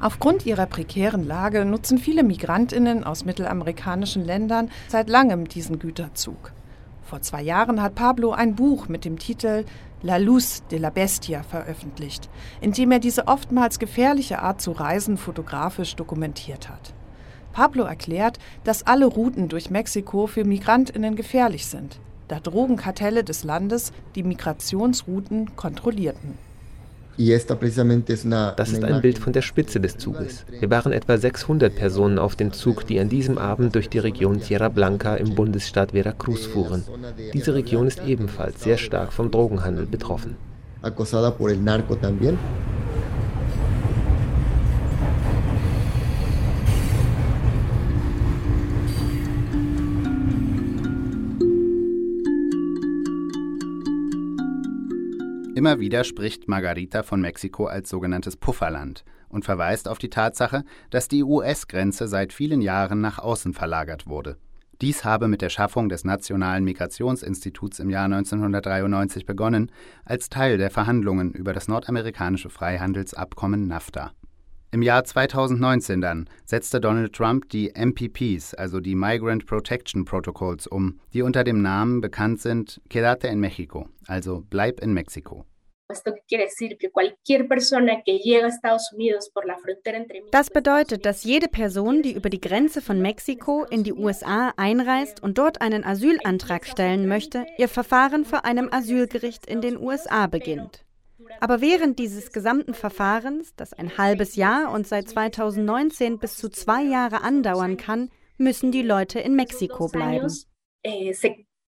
Aufgrund 0.00 0.46
ihrer 0.46 0.66
prekären 0.66 1.24
Lage 1.26 1.64
nutzen 1.64 1.98
viele 1.98 2.24
Migrantinnen 2.24 3.04
aus 3.04 3.24
mittelamerikanischen 3.24 4.24
Ländern 4.24 4.70
seit 4.88 5.08
langem 5.08 5.48
diesen 5.48 5.78
Güterzug. 5.78 6.52
Vor 7.02 7.22
zwei 7.22 7.42
Jahren 7.42 7.80
hat 7.80 7.94
Pablo 7.94 8.32
ein 8.32 8.54
Buch 8.54 8.88
mit 8.88 9.04
dem 9.04 9.18
Titel 9.18 9.64
La 10.00 10.16
Luz 10.16 10.62
de 10.70 10.78
la 10.78 10.90
Bestia 10.90 11.42
veröffentlicht, 11.42 12.30
in 12.60 12.70
dem 12.70 12.92
er 12.92 13.00
diese 13.00 13.26
oftmals 13.26 13.80
gefährliche 13.80 14.40
Art 14.40 14.60
zu 14.60 14.70
reisen 14.70 15.16
fotografisch 15.16 15.96
dokumentiert 15.96 16.68
hat. 16.68 16.94
Pablo 17.52 17.82
erklärt, 17.82 18.38
dass 18.62 18.86
alle 18.86 19.06
Routen 19.06 19.48
durch 19.48 19.70
Mexiko 19.70 20.28
für 20.28 20.44
Migrantinnen 20.44 21.16
gefährlich 21.16 21.66
sind, 21.66 21.98
da 22.28 22.38
Drogenkartelle 22.38 23.24
des 23.24 23.42
Landes 23.42 23.92
die 24.14 24.22
Migrationsrouten 24.22 25.56
kontrollierten. 25.56 26.38
Das 28.56 28.70
ist 28.70 28.84
ein 28.84 29.00
Bild 29.00 29.18
von 29.18 29.32
der 29.32 29.42
Spitze 29.42 29.80
des 29.80 29.96
Zuges. 29.96 30.44
Wir 30.48 30.70
waren 30.70 30.92
etwa 30.92 31.18
600 31.18 31.74
Personen 31.74 32.18
auf 32.18 32.36
dem 32.36 32.52
Zug, 32.52 32.86
die 32.86 33.00
an 33.00 33.08
diesem 33.08 33.38
Abend 33.38 33.74
durch 33.74 33.88
die 33.88 33.98
Region 33.98 34.40
Tierra 34.40 34.68
Blanca 34.68 35.16
im 35.16 35.34
Bundesstaat 35.34 35.90
Veracruz 35.92 36.46
fuhren. 36.46 36.84
Diese 37.34 37.54
Region 37.54 37.88
ist 37.88 38.00
ebenfalls 38.06 38.62
sehr 38.62 38.78
stark 38.78 39.12
vom 39.12 39.32
Drogenhandel 39.32 39.86
betroffen. 39.86 40.36
Immer 55.58 55.80
wieder 55.80 56.04
spricht 56.04 56.46
Margarita 56.46 57.02
von 57.02 57.20
Mexiko 57.20 57.66
als 57.66 57.88
sogenanntes 57.90 58.36
Pufferland 58.36 59.04
und 59.28 59.44
verweist 59.44 59.88
auf 59.88 59.98
die 59.98 60.08
Tatsache, 60.08 60.62
dass 60.90 61.08
die 61.08 61.24
US-Grenze 61.24 62.06
seit 62.06 62.32
vielen 62.32 62.60
Jahren 62.60 63.00
nach 63.00 63.18
außen 63.18 63.54
verlagert 63.54 64.06
wurde. 64.06 64.36
Dies 64.80 65.04
habe 65.04 65.26
mit 65.26 65.42
der 65.42 65.48
Schaffung 65.48 65.88
des 65.88 66.04
Nationalen 66.04 66.62
Migrationsinstituts 66.62 67.80
im 67.80 67.90
Jahr 67.90 68.04
1993 68.04 69.26
begonnen, 69.26 69.72
als 70.04 70.28
Teil 70.28 70.58
der 70.58 70.70
Verhandlungen 70.70 71.32
über 71.32 71.52
das 71.52 71.66
nordamerikanische 71.66 72.50
Freihandelsabkommen 72.50 73.66
NAFTA. 73.66 74.12
Im 74.70 74.82
Jahr 74.82 75.02
2019 75.02 76.02
dann 76.02 76.28
setzte 76.44 76.78
Donald 76.78 77.14
Trump 77.14 77.48
die 77.48 77.72
MPPs, 77.74 78.52
also 78.52 78.80
die 78.80 78.94
Migrant 78.94 79.46
Protection 79.46 80.04
Protocols, 80.04 80.66
um, 80.66 81.00
die 81.14 81.22
unter 81.22 81.42
dem 81.42 81.62
Namen 81.62 82.02
bekannt 82.02 82.42
sind 82.42 82.78
Quédate 82.90 83.28
en 83.28 83.40
México, 83.40 83.86
also 84.06 84.44
Bleib 84.50 84.80
in 84.80 84.92
Mexiko. 84.92 85.46
Das 90.30 90.50
bedeutet, 90.50 91.06
dass 91.06 91.24
jede 91.24 91.48
Person, 91.48 92.02
die 92.02 92.12
über 92.12 92.28
die 92.28 92.40
Grenze 92.42 92.82
von 92.82 93.00
Mexiko 93.00 93.64
in 93.64 93.84
die 93.84 93.94
USA 93.94 94.52
einreist 94.58 95.22
und 95.22 95.38
dort 95.38 95.62
einen 95.62 95.84
Asylantrag 95.84 96.66
stellen 96.66 97.08
möchte, 97.08 97.46
ihr 97.56 97.68
Verfahren 97.68 98.26
vor 98.26 98.44
einem 98.44 98.68
Asylgericht 98.70 99.46
in 99.46 99.62
den 99.62 99.78
USA 99.78 100.26
beginnt. 100.26 100.84
Aber 101.40 101.60
während 101.60 101.98
dieses 101.98 102.32
gesamten 102.32 102.74
Verfahrens, 102.74 103.54
das 103.56 103.72
ein 103.72 103.98
halbes 103.98 104.36
Jahr 104.36 104.72
und 104.72 104.86
seit 104.86 105.08
2019 105.08 106.18
bis 106.18 106.36
zu 106.36 106.48
zwei 106.48 106.82
Jahre 106.82 107.22
andauern 107.22 107.76
kann, 107.76 108.10
müssen 108.36 108.72
die 108.72 108.82
Leute 108.82 109.20
in 109.20 109.34
Mexiko 109.34 109.88
bleiben. 109.88 110.32
Eh, 110.84 111.12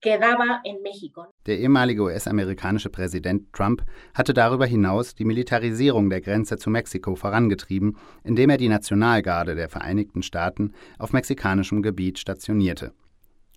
der 0.05 1.59
ehemalige 1.59 2.03
US-amerikanische 2.03 2.89
Präsident 2.89 3.53
Trump 3.53 3.85
hatte 4.15 4.33
darüber 4.33 4.65
hinaus 4.65 5.17
die 5.17 5.25
Militarisierung 5.25 6.09
der 6.09 6.21
Grenze 6.21 6.57
zu 6.57 6.71
Mexiko 6.71 7.17
vorangetrieben, 7.17 7.97
indem 8.23 8.51
er 8.51 8.59
die 8.59 8.69
Nationalgarde 8.69 9.57
der 9.57 9.69
Vereinigten 9.69 10.23
Staaten 10.23 10.73
auf 10.99 11.13
mexikanischem 11.13 11.83
Gebiet 11.83 12.21
stationierte. 12.21 12.93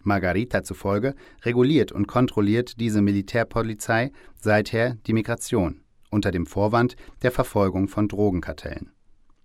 Margarita 0.03 0.63
zufolge 0.63 1.15
reguliert 1.43 1.91
und 1.91 2.08
kontrolliert 2.08 2.79
diese 2.79 3.01
Militärpolizei 3.01 4.12
seither 4.39 4.96
die 5.08 5.13
Migration 5.13 5.81
unter 6.10 6.31
dem 6.31 6.46
Vorwand 6.46 6.96
der 7.22 7.31
Verfolgung 7.31 7.88
von 7.88 8.08
Drogenkartellen. 8.08 8.91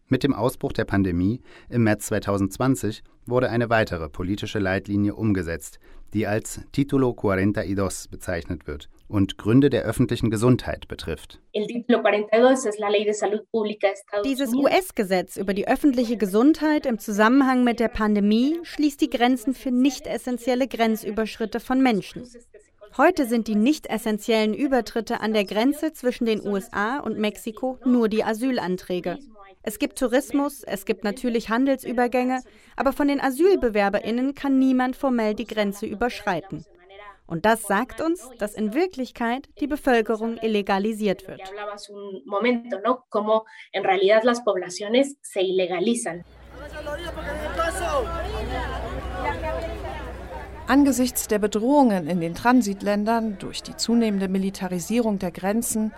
Mit 0.08 0.22
dem 0.22 0.34
Ausbruch 0.34 0.72
der 0.72 0.84
Pandemie 0.84 1.40
im 1.68 1.82
März 1.82 2.06
2020 2.06 3.02
wurde 3.26 3.50
eine 3.50 3.70
weitere 3.70 4.08
politische 4.08 4.60
Leitlinie 4.60 5.16
umgesetzt, 5.16 5.80
die 6.14 6.28
als 6.28 6.60
Titulo 6.70 7.12
42 7.12 8.08
bezeichnet 8.08 8.68
wird 8.68 8.88
und 9.08 9.36
Gründe 9.36 9.68
der 9.68 9.82
öffentlichen 9.82 10.30
Gesundheit 10.30 10.86
betrifft. 10.86 11.40
Dieses 14.24 14.54
US-Gesetz 14.54 15.36
über 15.36 15.54
die 15.54 15.66
öffentliche 15.66 16.16
Gesundheit 16.16 16.86
im 16.86 17.00
Zusammenhang 17.00 17.64
mit 17.64 17.80
der 17.80 17.88
Pandemie 17.88 18.60
schließt 18.62 19.00
die 19.00 19.10
Grenzen 19.10 19.54
für 19.54 19.72
nicht 19.72 20.06
essentielle 20.06 20.68
Grenzüberschritte 20.68 21.58
von 21.58 21.82
Menschen. 21.82 22.22
Heute 22.96 23.26
sind 23.26 23.48
die 23.48 23.56
nicht 23.56 23.88
essentiellen 23.88 24.54
Übertritte 24.54 25.20
an 25.20 25.32
der 25.32 25.44
Grenze 25.44 25.92
zwischen 25.92 26.26
den 26.26 26.46
USA 26.46 27.00
und 27.00 27.18
Mexiko 27.18 27.80
nur 27.84 28.08
die 28.08 28.22
Asylanträge. 28.22 29.18
Es 29.68 29.80
gibt 29.80 29.98
Tourismus, 29.98 30.62
es 30.62 30.84
gibt 30.84 31.02
natürlich 31.02 31.48
Handelsübergänge, 31.48 32.40
aber 32.76 32.92
von 32.92 33.08
den 33.08 33.20
Asylbewerberinnen 33.20 34.36
kann 34.36 34.60
niemand 34.60 34.94
formell 34.94 35.34
die 35.34 35.44
Grenze 35.44 35.86
überschreiten. 35.86 36.64
Und 37.26 37.44
das 37.44 37.62
sagt 37.62 38.00
uns, 38.00 38.30
dass 38.38 38.54
in 38.54 38.74
Wirklichkeit 38.74 39.48
die 39.58 39.66
Bevölkerung 39.66 40.38
illegalisiert 40.38 41.26
wird. 41.26 41.40
Angesichts 50.68 51.26
der 51.26 51.38
Bedrohungen 51.40 52.06
in 52.06 52.20
den 52.20 52.34
Transitländern 52.36 53.38
durch 53.40 53.64
die 53.64 53.76
zunehmende 53.76 54.28
Militarisierung 54.28 55.18
der 55.18 55.32
Grenzen, 55.32 55.92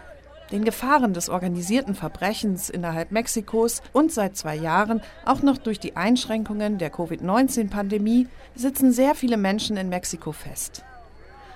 den 0.51 0.65
Gefahren 0.65 1.15
des 1.15 1.29
organisierten 1.29 1.95
Verbrechens 1.95 2.71
innerhalb 2.71 3.13
Mexikos 3.13 3.83
und 3.93 4.13
seit 4.13 4.37
zwei 4.37 4.57
Jahren 4.57 5.03
auch 5.25 5.43
noch 5.43 5.59
durch 5.59 5.79
die 5.81 5.97
Einschränkungen 5.97 6.79
der 6.79 6.91
Covid-19-Pandemie 6.91 8.29
sitzen 8.55 8.93
sehr 8.93 9.15
viele 9.15 9.37
Menschen 9.37 9.77
in 9.77 9.89
Mexiko 9.89 10.33
fest. 10.33 10.83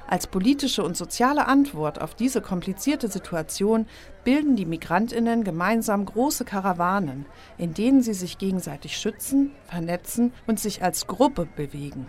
Als 0.06 0.26
politische 0.26 0.82
und 0.84 0.94
soziale 0.94 1.46
Antwort 1.46 2.02
auf 2.02 2.14
diese 2.14 2.42
komplizierte 2.42 3.08
Situation 3.08 3.86
bilden 4.24 4.56
die 4.56 4.66
Migrantinnen 4.66 5.42
gemeinsam 5.42 6.04
große 6.04 6.44
Karawanen, 6.44 7.24
in 7.56 7.72
denen 7.72 8.02
sie 8.02 8.12
sich 8.12 8.36
gegenseitig 8.36 8.98
schützen, 8.98 9.52
vernetzen 9.64 10.34
und 10.46 10.60
sich 10.60 10.82
als 10.82 11.06
Gruppe 11.06 11.48
bewegen. 11.56 12.06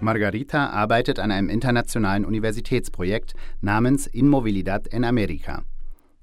Margarita 0.00 0.70
arbeitet 0.70 1.18
an 1.18 1.30
einem 1.30 1.48
internationalen 1.48 2.24
Universitätsprojekt 2.24 3.34
namens 3.60 4.06
Inmovilidad 4.06 4.92
en 4.92 5.04
America. 5.04 5.64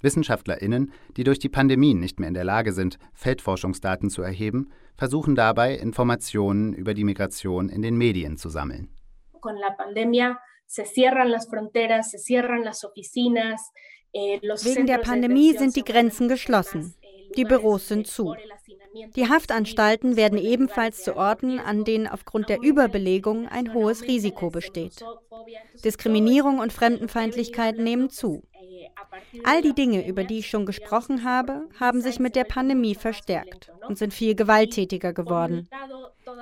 WissenschaftlerInnen, 0.00 0.92
die 1.16 1.24
durch 1.24 1.38
die 1.38 1.48
Pandemie 1.48 1.94
nicht 1.94 2.20
mehr 2.20 2.28
in 2.28 2.34
der 2.34 2.44
Lage 2.44 2.72
sind, 2.72 2.98
Feldforschungsdaten 3.14 4.10
zu 4.10 4.22
erheben, 4.22 4.70
versuchen 4.96 5.34
dabei, 5.34 5.74
Informationen 5.74 6.72
über 6.72 6.94
die 6.94 7.04
Migration 7.04 7.68
in 7.68 7.82
den 7.82 7.96
Medien 7.96 8.36
zu 8.36 8.48
sammeln. 8.48 8.88
Con 9.40 9.56
la 9.56 9.70
pandemia 9.76 10.38
se 10.66 10.84
cierran 10.84 11.30
las 11.30 11.48
fronteras, 11.48 12.10
se 12.10 12.18
cierran 12.18 12.64
las 12.64 12.84
oficinas, 12.84 13.72
eh, 14.12 14.40
Wegen 14.40 14.86
der 14.86 14.98
Pandemie 14.98 15.56
sind 15.56 15.76
die 15.76 15.84
Grenzen 15.84 16.28
geschlossen. 16.28 16.94
Die 17.36 17.44
Büros 17.44 17.88
sind 17.88 18.06
zu. 18.06 18.34
Die 19.14 19.28
Haftanstalten 19.28 20.16
werden 20.16 20.38
ebenfalls 20.38 21.02
zu 21.02 21.16
Orten, 21.16 21.58
an 21.58 21.84
denen 21.84 22.06
aufgrund 22.06 22.48
der 22.48 22.62
Überbelegung 22.62 23.46
ein 23.48 23.74
hohes 23.74 24.02
Risiko 24.02 24.50
besteht. 24.50 25.04
Diskriminierung 25.84 26.58
und 26.58 26.72
Fremdenfeindlichkeit 26.72 27.78
nehmen 27.78 28.08
zu. 28.10 28.42
All 29.44 29.62
die 29.62 29.74
Dinge, 29.74 30.06
über 30.06 30.24
die 30.24 30.38
ich 30.38 30.48
schon 30.48 30.66
gesprochen 30.66 31.24
habe, 31.24 31.68
haben 31.78 32.00
sich 32.00 32.18
mit 32.18 32.36
der 32.36 32.44
Pandemie 32.44 32.94
verstärkt 32.94 33.70
und 33.86 33.98
sind 33.98 34.14
viel 34.14 34.34
gewalttätiger 34.34 35.12
geworden. 35.12 35.68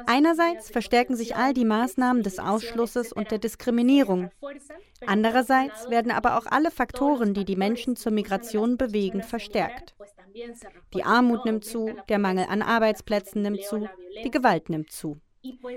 Einerseits 0.06 0.70
verstärken 0.70 1.16
sich 1.16 1.36
all 1.36 1.54
die 1.54 1.64
Maßnahmen 1.64 2.22
des 2.22 2.38
Ausschlusses 2.38 3.12
und 3.12 3.30
der 3.30 3.38
Diskriminierung. 3.38 4.30
Andererseits 5.06 5.90
werden 5.90 6.10
aber 6.10 6.38
auch 6.38 6.46
alle 6.46 6.70
Faktoren, 6.70 7.34
die 7.34 7.44
die 7.44 7.56
Menschen 7.56 7.96
zur 7.96 8.12
Migration 8.12 8.76
bewegen, 8.76 9.22
verstärkt. 9.22 9.94
Die 10.94 11.04
Armut 11.04 11.44
nimmt 11.44 11.64
zu, 11.64 11.94
der 12.08 12.18
Mangel 12.18 12.46
an 12.48 12.62
Arbeitsplätzen 12.62 13.42
nimmt 13.42 13.62
zu, 13.62 13.88
die 14.24 14.30
Gewalt 14.30 14.68
nimmt 14.68 14.90
zu. 14.90 15.20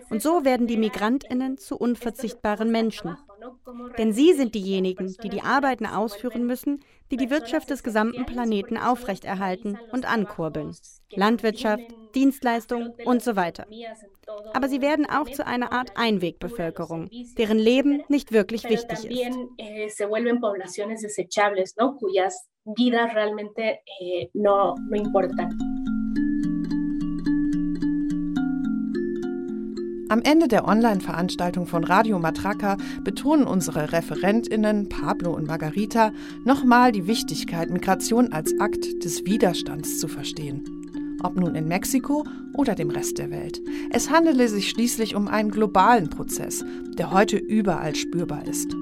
Und 0.10 0.22
so 0.22 0.46
werden 0.46 0.68
die 0.68 0.78
Migrantinnen 0.78 1.58
zu 1.58 1.78
unverzichtbaren 1.78 2.72
Menschen. 2.72 3.18
Denn 3.98 4.14
sie 4.14 4.34
sind 4.34 4.56
diejenigen, 4.56 5.16
die 5.24 5.30
die 5.30 5.42
Arbeiten 5.42 5.86
ausführen 5.86 6.46
müssen, 6.46 6.84
die 7.12 7.18
die 7.18 7.30
Wirtschaft 7.30 7.70
des 7.70 7.84
gesamten 7.84 8.26
Planeten 8.26 8.78
aufrechterhalten 8.78 9.78
und 9.92 10.06
ankurbeln. 10.06 10.76
Landwirtschaft, 11.14 11.84
Dienstleistung 12.16 12.94
und 13.06 13.24
so 13.24 13.36
weiter. 13.36 13.66
Aber 14.54 14.68
sie 14.68 14.82
werden 14.82 15.06
auch 15.10 15.30
zu 15.30 15.46
einer 15.46 15.72
Art 15.72 15.92
Einwegbevölkerung, 15.96 17.10
deren 17.38 17.60
Leben 17.60 18.04
nicht 18.08 18.32
wirklich 18.32 18.64
wichtig 18.66 19.06
ist. 19.06 19.38
Am 30.10 30.22
Ende 30.22 30.48
der 30.48 30.66
Online-Veranstaltung 30.66 31.68
von 31.68 31.84
Radio 31.84 32.18
Matraca 32.18 32.78
betonen 33.04 33.46
unsere 33.46 33.92
ReferentInnen 33.92 34.88
Pablo 34.88 35.36
und 35.36 35.48
Margarita 35.48 36.14
nochmal 36.46 36.94
die 36.94 37.08
Wichtigkeit, 37.08 37.70
Migration 37.70 38.32
als 38.32 38.58
Akt 38.58 39.04
des 39.04 39.26
Widerstands 39.26 40.00
zu 40.00 40.08
verstehen. 40.08 40.64
Ob 41.24 41.36
nun 41.36 41.56
in 41.56 41.68
Mexiko 41.68 42.26
oder 42.54 42.74
dem 42.74 42.90
Rest 42.90 43.18
der 43.18 43.32
Welt. 43.32 43.62
Es 43.90 44.10
handele 44.10 44.48
sich 44.48 44.70
schließlich 44.70 45.14
um 45.14 45.28
einen 45.28 45.52
globalen 45.52 46.10
Prozess, 46.10 46.64
der 46.98 47.12
heute 47.12 47.36
überall 47.36 47.94
spürbar 47.94 48.48
ist. 48.48 48.74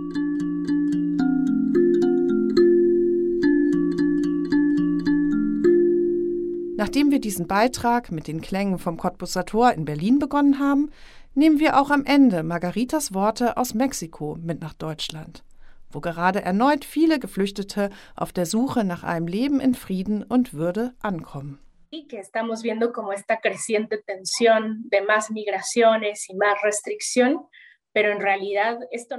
Nachdem 6.95 7.11
wir 7.11 7.19
diesen 7.19 7.47
Beitrag 7.47 8.09
mit 8.09 8.25
den 8.29 8.39
Klängen 8.39 8.79
vom 8.79 8.95
Cottbusser 8.95 9.43
Tor 9.43 9.73
in 9.73 9.83
Berlin 9.83 10.17
begonnen 10.17 10.59
haben, 10.59 10.91
nehmen 11.33 11.59
wir 11.59 11.77
auch 11.77 11.89
am 11.89 12.05
Ende 12.05 12.41
Margaritas 12.41 13.13
Worte 13.13 13.57
aus 13.57 13.73
Mexiko 13.73 14.37
mit 14.41 14.61
nach 14.61 14.71
Deutschland, 14.71 15.43
wo 15.91 15.99
gerade 15.99 16.41
erneut 16.41 16.85
viele 16.85 17.19
Geflüchtete 17.19 17.89
auf 18.15 18.31
der 18.31 18.45
Suche 18.45 18.85
nach 18.85 19.03
einem 19.03 19.27
Leben 19.27 19.59
in 19.59 19.73
Frieden 19.75 20.23
und 20.23 20.53
Würde 20.53 20.93
ankommen. 21.01 21.59
que 21.91 22.17
estamos 22.17 22.63
viendo 22.63 22.93
como 22.93 23.11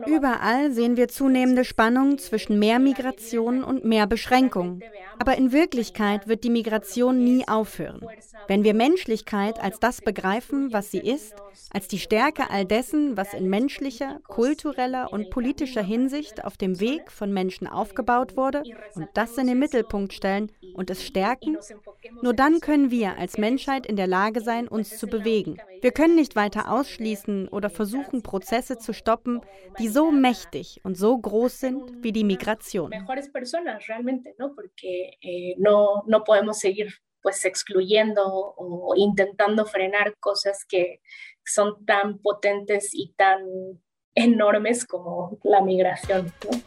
Überall 0.07 0.71
sehen 0.71 0.97
wir 0.99 1.09
zunehmende 1.09 1.65
Spannung 1.65 2.19
zwischen 2.19 2.59
mehr 2.59 2.79
Migration 2.79 3.65
und 3.65 3.85
mehr 3.85 4.07
Beschränkung. 4.07 4.81
Aber 5.19 5.39
in 5.39 5.51
Wirklichkeit 5.51 6.29
wird 6.29 6.45
die 6.45 6.51
Migration 6.51 7.25
nie 7.25 7.49
aufhören. 7.49 8.07
Wenn 8.49 8.65
wir 8.65 8.75
Menschlichkeit 8.75 9.59
als 9.63 9.81
das 9.81 10.03
begreifen, 10.03 10.75
was 10.75 10.91
sie 10.91 10.99
ist, 10.99 11.35
als 11.73 11.89
die 11.89 11.99
Stärke 11.99 12.51
all 12.51 12.67
dessen, 12.67 13.17
was 13.17 13.33
in 13.33 13.49
menschlicher, 13.49 14.21
kultureller 14.29 15.11
und 15.11 15.31
politischer 15.31 15.83
Hinsicht 15.83 16.45
auf 16.45 16.59
dem 16.59 16.79
Weg 16.79 17.11
von 17.11 17.33
Menschen 17.33 17.67
aufgebaut 17.67 18.37
wurde, 18.37 18.63
und 18.95 19.09
das 19.15 19.39
in 19.39 19.47
den 19.47 19.59
Mittelpunkt 19.59 20.13
stellen 20.13 20.53
und 20.75 20.91
es 20.91 21.03
stärken, 21.03 21.57
nur 22.23 22.35
dann 22.35 22.61
können 22.61 22.91
wir 22.91 23.17
als 23.17 23.39
Menschheit 23.39 23.87
in 23.87 23.97
der 23.97 24.07
Lage 24.07 24.41
sein, 24.43 24.69
uns 24.69 24.99
zu 24.99 25.07
bewegen. 25.07 25.57
Wir 25.83 25.93
können 25.93 26.15
nicht 26.15 26.37
weiter 26.37 26.73
ausschließen 26.73 27.49
oder 27.49 27.71
versuchen, 27.71 28.23
Prozesse 28.23 28.79
zu 28.79 28.93
stoppen, 28.93 29.41
die 29.79 29.89
so 29.89 30.11
mächtig 30.11 30.81
und 30.85 30.97
so 30.97 31.17
groß 31.17 31.61
sind 31.61 32.03
wie 32.03 32.13
die 32.13 32.25
Migration. 32.25 32.93
pues 37.27 37.45
excluyendo 37.45 38.55
o 38.57 38.95
intentando 38.95 39.67
frenar 39.67 40.15
cosas 40.21 40.65
que 40.65 41.01
son 41.45 41.85
tan 41.85 42.21
potentes 42.21 42.91
y 42.93 43.15
tan 43.17 43.41
enormes 44.15 44.85
como 44.85 45.37
la 45.43 45.61
migración. 45.61 46.33
¿no? 46.45 46.61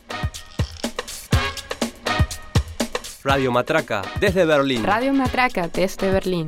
Radio 3.23 3.51
Matraca 3.53 4.01
desde 4.19 4.45
Berlín. 4.45 4.83
Radio 4.83 5.13
Matraca 5.13 5.69
desde 5.69 6.11
Berlín. 6.11 6.45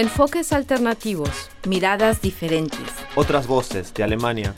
Enfoques 0.00 0.54
alternativos, 0.54 1.50
miradas 1.66 2.22
diferentes. 2.22 2.80
Otras 3.16 3.46
voces 3.46 3.92
de 3.92 4.02
Alemania. 4.02 4.54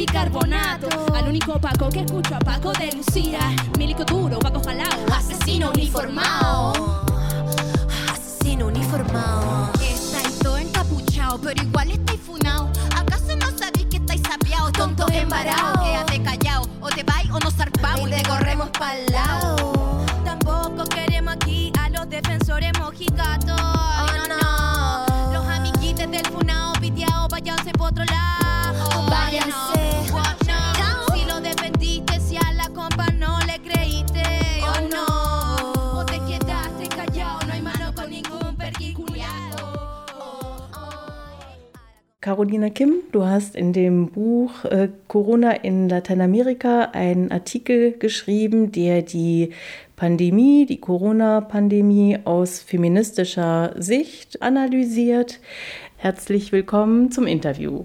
Bicarbonato. 0.00 0.88
Al 1.14 1.28
único 1.28 1.60
Paco 1.60 1.90
que 1.90 2.00
escucho 2.00 2.34
a 2.34 2.38
Paco 2.38 2.72
de 2.72 2.90
Lucía. 2.92 3.40
Milico 3.78 4.04
duro, 4.04 4.38
Paco 4.38 4.62
jalao. 4.64 4.86
Asesino 5.14 5.70
uniformado. 5.70 6.72
Asesino 8.10 8.66
uniformado. 8.68 9.70
Estáis 9.74 10.38
todo 10.38 10.56
encapuchado, 10.56 11.38
pero 11.42 11.62
igual 11.62 11.90
estáis 11.90 12.20
funao. 12.20 12.70
¿Acaso 12.96 13.36
no 13.36 13.50
sabéis 13.58 13.86
que 13.90 13.96
estáis 13.98 14.22
sapeados? 14.22 14.72
Tontos 14.72 15.10
embarados. 15.12 15.79
Carolina 42.22 42.68
Kim, 42.68 42.96
du 43.12 43.24
hast 43.24 43.56
in 43.56 43.72
dem 43.72 44.08
Buch 44.08 44.66
äh, 44.66 44.90
Corona 45.08 45.52
in 45.52 45.88
Lateinamerika 45.88 46.90
einen 46.92 47.32
Artikel 47.32 47.92
geschrieben, 47.92 48.72
der 48.72 49.00
die 49.00 49.54
Pandemie, 49.96 50.66
die 50.66 50.80
Corona-Pandemie 50.80 52.18
aus 52.24 52.60
feministischer 52.60 53.74
Sicht 53.78 54.42
analysiert. 54.42 55.40
Herzlich 55.96 56.52
willkommen 56.52 57.10
zum 57.10 57.26
Interview. 57.26 57.84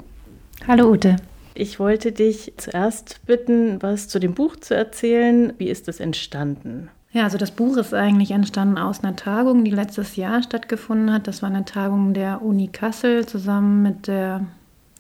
Hallo 0.68 0.92
Ute. 0.92 1.16
Ich 1.54 1.80
wollte 1.80 2.12
dich 2.12 2.56
zuerst 2.58 3.26
bitten, 3.26 3.82
was 3.82 4.10
zu 4.10 4.20
dem 4.20 4.34
Buch 4.34 4.58
zu 4.58 4.76
erzählen. 4.76 5.54
Wie 5.60 5.70
ist 5.70 5.88
es 5.88 6.02
entstanden? 6.02 6.90
Ja, 7.16 7.24
also 7.24 7.38
das 7.38 7.52
Buch 7.52 7.78
ist 7.78 7.94
eigentlich 7.94 8.32
entstanden 8.32 8.78
aus 8.78 9.02
einer 9.02 9.16
Tagung, 9.16 9.64
die 9.64 9.72
letztes 9.72 10.18
Jahr 10.18 10.44
stattgefunden 10.44 11.14
hat. 11.14 11.28
Das 11.28 11.42
war 11.42 11.50
eine 11.50 11.64
Tagung 11.64 12.14
der 12.14 12.42
Uni 12.42 12.68
Kassel 12.68 13.26
zusammen 13.26 13.82
mit 13.82 14.08
der 14.08 14.42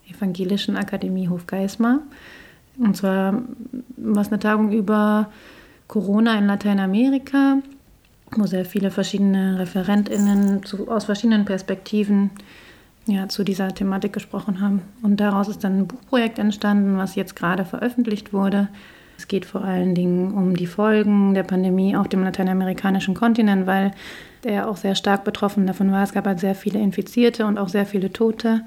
Evangelischen 0.09 0.77
Akademie 0.77 1.27
Hofgeismar. 1.27 1.99
Und 2.77 2.95
zwar 2.95 3.41
war 3.97 4.21
es 4.21 4.29
eine 4.29 4.39
Tagung 4.39 4.71
über 4.71 5.29
Corona 5.89 6.37
in 6.37 6.47
Lateinamerika, 6.47 7.57
wo 8.31 8.45
sehr 8.45 8.63
viele 8.63 8.91
verschiedene 8.91 9.59
ReferentInnen 9.59 10.63
zu, 10.63 10.87
aus 10.89 11.03
verschiedenen 11.03 11.43
Perspektiven 11.43 12.29
ja, 13.07 13.27
zu 13.27 13.43
dieser 13.43 13.75
Thematik 13.75 14.13
gesprochen 14.13 14.61
haben. 14.61 14.83
Und 15.01 15.19
daraus 15.19 15.49
ist 15.49 15.65
dann 15.65 15.79
ein 15.79 15.87
Buchprojekt 15.87 16.39
entstanden, 16.39 16.97
was 16.97 17.15
jetzt 17.15 17.35
gerade 17.35 17.65
veröffentlicht 17.65 18.31
wurde. 18.31 18.69
Es 19.17 19.27
geht 19.27 19.45
vor 19.45 19.63
allen 19.63 19.95
Dingen 19.95 20.33
um 20.33 20.55
die 20.55 20.67
Folgen 20.67 21.33
der 21.33 21.43
Pandemie 21.43 21.95
auf 21.95 22.07
dem 22.07 22.23
lateinamerikanischen 22.23 23.13
Kontinent, 23.13 23.65
weil 23.65 23.91
der 24.43 24.69
auch 24.69 24.77
sehr 24.77 24.95
stark 24.95 25.23
betroffen 25.23 25.65
davon 25.65 25.91
war. 25.91 26.03
Es 26.03 26.13
gab 26.13 26.27
halt 26.27 26.39
sehr 26.39 26.55
viele 26.55 26.79
Infizierte 26.79 27.45
und 27.45 27.57
auch 27.57 27.69
sehr 27.69 27.85
viele 27.85 28.11
Tote. 28.11 28.61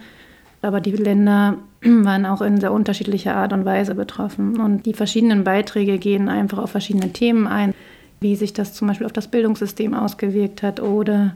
Aber 0.63 0.81
die 0.81 0.93
Länder 0.93 1.57
waren 1.83 2.27
auch 2.27 2.41
in 2.41 2.61
sehr 2.61 2.73
unterschiedlicher 2.73 3.37
Art 3.37 3.53
und 3.53 3.65
Weise 3.65 3.95
betroffen. 3.95 4.59
Und 4.59 4.87
die 4.87 4.95
verschiedenen 4.95 5.45
Beiträge 5.45 5.99
gehen 5.99 6.29
einfach 6.29 6.59
auf 6.59 6.71
verschiedene 6.71 7.13
Themen 7.13 7.47
ein, 7.47 7.75
wie 8.21 8.35
sich 8.35 8.53
das 8.53 8.75
zum 8.75 8.89
Beispiel 8.89 9.07
auf 9.07 9.13
das 9.13 9.29
Bildungssystem 9.29 9.95
ausgewirkt 9.95 10.63
hat 10.63 10.81
oder 10.81 11.35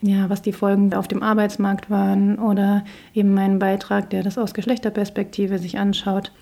ja, 0.00 0.28
was 0.28 0.42
die 0.42 0.52
Folgen 0.52 0.92
auf 0.94 1.06
dem 1.06 1.22
Arbeitsmarkt 1.22 1.88
waren 1.88 2.40
oder 2.40 2.84
eben 3.14 3.34
meinen 3.34 3.60
Beitrag, 3.60 4.10
der 4.10 4.24
das 4.24 4.36
aus 4.36 4.52
Geschlechterperspektive 4.52 5.60
sich 5.60 5.78
anschaut. 5.78 6.32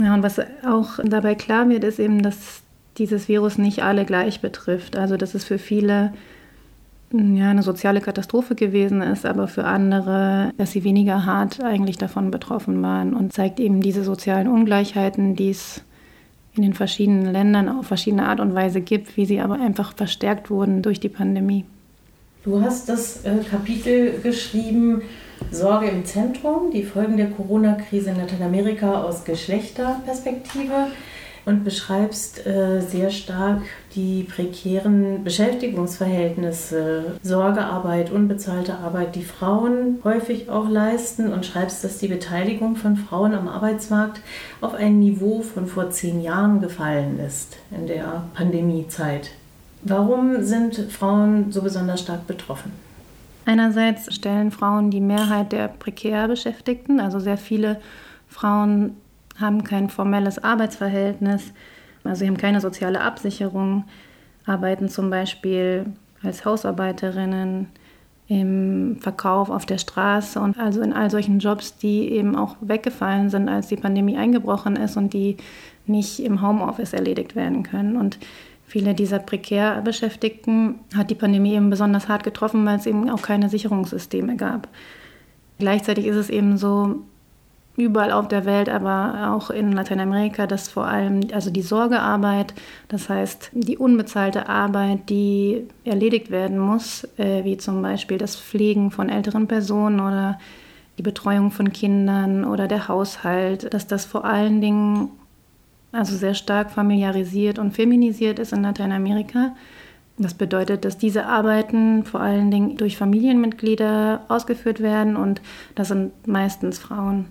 Ja, 0.00 0.14
und 0.14 0.22
was 0.22 0.38
auch 0.64 0.98
dabei 1.04 1.34
klar 1.34 1.68
wird, 1.68 1.84
ist 1.84 1.98
eben, 1.98 2.22
dass 2.22 2.62
dieses 2.98 3.28
Virus 3.28 3.58
nicht 3.58 3.82
alle 3.82 4.04
gleich 4.04 4.40
betrifft. 4.40 4.96
Also, 4.96 5.16
dass 5.16 5.34
es 5.34 5.44
für 5.44 5.58
viele 5.58 6.12
ja, 7.12 7.50
eine 7.50 7.62
soziale 7.62 8.00
Katastrophe 8.00 8.54
gewesen 8.54 9.00
ist, 9.02 9.24
aber 9.24 9.48
für 9.48 9.64
andere, 9.64 10.52
dass 10.58 10.72
sie 10.72 10.84
weniger 10.84 11.24
hart 11.24 11.62
eigentlich 11.62 11.96
davon 11.96 12.30
betroffen 12.30 12.82
waren 12.82 13.14
und 13.14 13.32
zeigt 13.32 13.60
eben 13.60 13.80
diese 13.80 14.04
sozialen 14.04 14.48
Ungleichheiten, 14.48 15.34
die 15.34 15.50
es 15.50 15.82
in 16.54 16.62
den 16.62 16.74
verschiedenen 16.74 17.32
Ländern 17.32 17.68
auf 17.68 17.86
verschiedene 17.86 18.26
Art 18.26 18.40
und 18.40 18.54
Weise 18.54 18.80
gibt, 18.80 19.16
wie 19.16 19.26
sie 19.26 19.40
aber 19.40 19.54
einfach 19.54 19.94
verstärkt 19.94 20.50
wurden 20.50 20.82
durch 20.82 21.00
die 21.00 21.08
Pandemie. 21.08 21.64
Du 22.44 22.60
hast 22.60 22.88
das 22.88 23.24
äh, 23.24 23.38
Kapitel 23.48 24.20
geschrieben, 24.22 25.02
Sorge 25.50 25.88
im 25.88 26.04
Zentrum, 26.04 26.70
die 26.72 26.82
Folgen 26.82 27.16
der 27.16 27.30
Corona-Krise 27.30 28.10
in 28.10 28.18
Lateinamerika 28.18 29.02
aus 29.02 29.24
Geschlechterperspektive 29.24 30.88
und 31.48 31.64
beschreibst 31.64 32.46
äh, 32.46 32.82
sehr 32.82 33.10
stark 33.10 33.62
die 33.94 34.24
prekären 34.24 35.24
Beschäftigungsverhältnisse, 35.24 37.16
Sorgearbeit, 37.22 38.12
unbezahlte 38.12 38.74
Arbeit, 38.74 39.14
die 39.16 39.24
Frauen 39.24 39.98
häufig 40.04 40.50
auch 40.50 40.68
leisten 40.68 41.32
und 41.32 41.46
schreibst, 41.46 41.82
dass 41.82 41.96
die 41.96 42.08
Beteiligung 42.08 42.76
von 42.76 42.96
Frauen 42.96 43.34
am 43.34 43.48
Arbeitsmarkt 43.48 44.20
auf 44.60 44.74
ein 44.74 44.98
Niveau 44.98 45.40
von 45.40 45.66
vor 45.66 45.90
zehn 45.90 46.20
Jahren 46.20 46.60
gefallen 46.60 47.18
ist 47.18 47.56
in 47.70 47.86
der 47.86 48.24
Pandemiezeit. 48.34 49.30
Warum 49.82 50.44
sind 50.44 50.76
Frauen 50.92 51.50
so 51.50 51.62
besonders 51.62 52.00
stark 52.00 52.26
betroffen? 52.26 52.87
Einerseits 53.48 54.14
stellen 54.14 54.50
Frauen 54.50 54.90
die 54.90 55.00
Mehrheit 55.00 55.52
der 55.52 55.68
prekär 55.68 56.28
Beschäftigten, 56.28 57.00
also 57.00 57.18
sehr 57.18 57.38
viele 57.38 57.80
Frauen 58.28 58.94
haben 59.40 59.64
kein 59.64 59.88
formelles 59.88 60.38
Arbeitsverhältnis, 60.38 61.54
also 62.04 62.18
sie 62.18 62.26
haben 62.26 62.36
keine 62.36 62.60
soziale 62.60 63.00
Absicherung, 63.00 63.84
arbeiten 64.44 64.90
zum 64.90 65.08
Beispiel 65.08 65.86
als 66.22 66.44
Hausarbeiterinnen 66.44 67.68
im 68.26 68.98
Verkauf 69.00 69.48
auf 69.48 69.64
der 69.64 69.78
Straße 69.78 70.38
und 70.38 70.58
also 70.58 70.82
in 70.82 70.92
all 70.92 71.10
solchen 71.10 71.38
Jobs, 71.38 71.78
die 71.78 72.10
eben 72.10 72.36
auch 72.36 72.56
weggefallen 72.60 73.30
sind, 73.30 73.48
als 73.48 73.68
die 73.68 73.76
Pandemie 73.76 74.18
eingebrochen 74.18 74.76
ist 74.76 74.98
und 74.98 75.14
die 75.14 75.38
nicht 75.86 76.20
im 76.20 76.42
Homeoffice 76.42 76.92
erledigt 76.92 77.34
werden 77.34 77.62
können. 77.62 77.96
Und 77.96 78.18
Viele 78.68 78.94
dieser 78.94 79.18
prekär 79.18 79.80
Beschäftigten 79.80 80.76
hat 80.94 81.10
die 81.10 81.14
Pandemie 81.14 81.54
eben 81.54 81.70
besonders 81.70 82.08
hart 82.08 82.22
getroffen, 82.22 82.64
weil 82.64 82.76
es 82.76 82.86
eben 82.86 83.10
auch 83.10 83.22
keine 83.22 83.48
Sicherungssysteme 83.48 84.36
gab. 84.36 84.68
Gleichzeitig 85.58 86.06
ist 86.06 86.16
es 86.16 86.30
eben 86.30 86.58
so, 86.58 87.02
überall 87.78 88.10
auf 88.10 88.26
der 88.26 88.44
Welt, 88.44 88.68
aber 88.68 89.32
auch 89.32 89.50
in 89.50 89.70
Lateinamerika, 89.72 90.48
dass 90.48 90.68
vor 90.68 90.86
allem 90.86 91.20
also 91.32 91.50
die 91.50 91.62
Sorgearbeit, 91.62 92.52
das 92.88 93.08
heißt 93.08 93.50
die 93.54 93.78
unbezahlte 93.78 94.48
Arbeit, 94.48 95.08
die 95.08 95.68
erledigt 95.84 96.30
werden 96.30 96.58
muss, 96.58 97.04
äh, 97.18 97.44
wie 97.44 97.56
zum 97.56 97.80
Beispiel 97.80 98.18
das 98.18 98.36
Pflegen 98.36 98.90
von 98.90 99.08
älteren 99.08 99.46
Personen 99.46 100.00
oder 100.00 100.40
die 100.98 101.02
Betreuung 101.02 101.52
von 101.52 101.72
Kindern 101.72 102.44
oder 102.44 102.66
der 102.66 102.88
Haushalt, 102.88 103.72
dass 103.72 103.86
das 103.86 104.04
vor 104.04 104.24
allen 104.24 104.60
Dingen 104.60 105.10
also 105.92 106.16
sehr 106.16 106.34
stark 106.34 106.70
familiarisiert 106.70 107.58
und 107.58 107.72
feminisiert 107.72 108.38
ist 108.38 108.52
in 108.52 108.62
Lateinamerika. 108.62 109.54
Das 110.18 110.34
bedeutet, 110.34 110.84
dass 110.84 110.98
diese 110.98 111.26
Arbeiten 111.26 112.04
vor 112.04 112.20
allen 112.20 112.50
Dingen 112.50 112.76
durch 112.76 112.96
Familienmitglieder 112.96 114.24
ausgeführt 114.28 114.80
werden 114.80 115.16
und 115.16 115.40
das 115.76 115.88
sind 115.88 116.26
meistens 116.26 116.78
Frauen. 116.78 117.26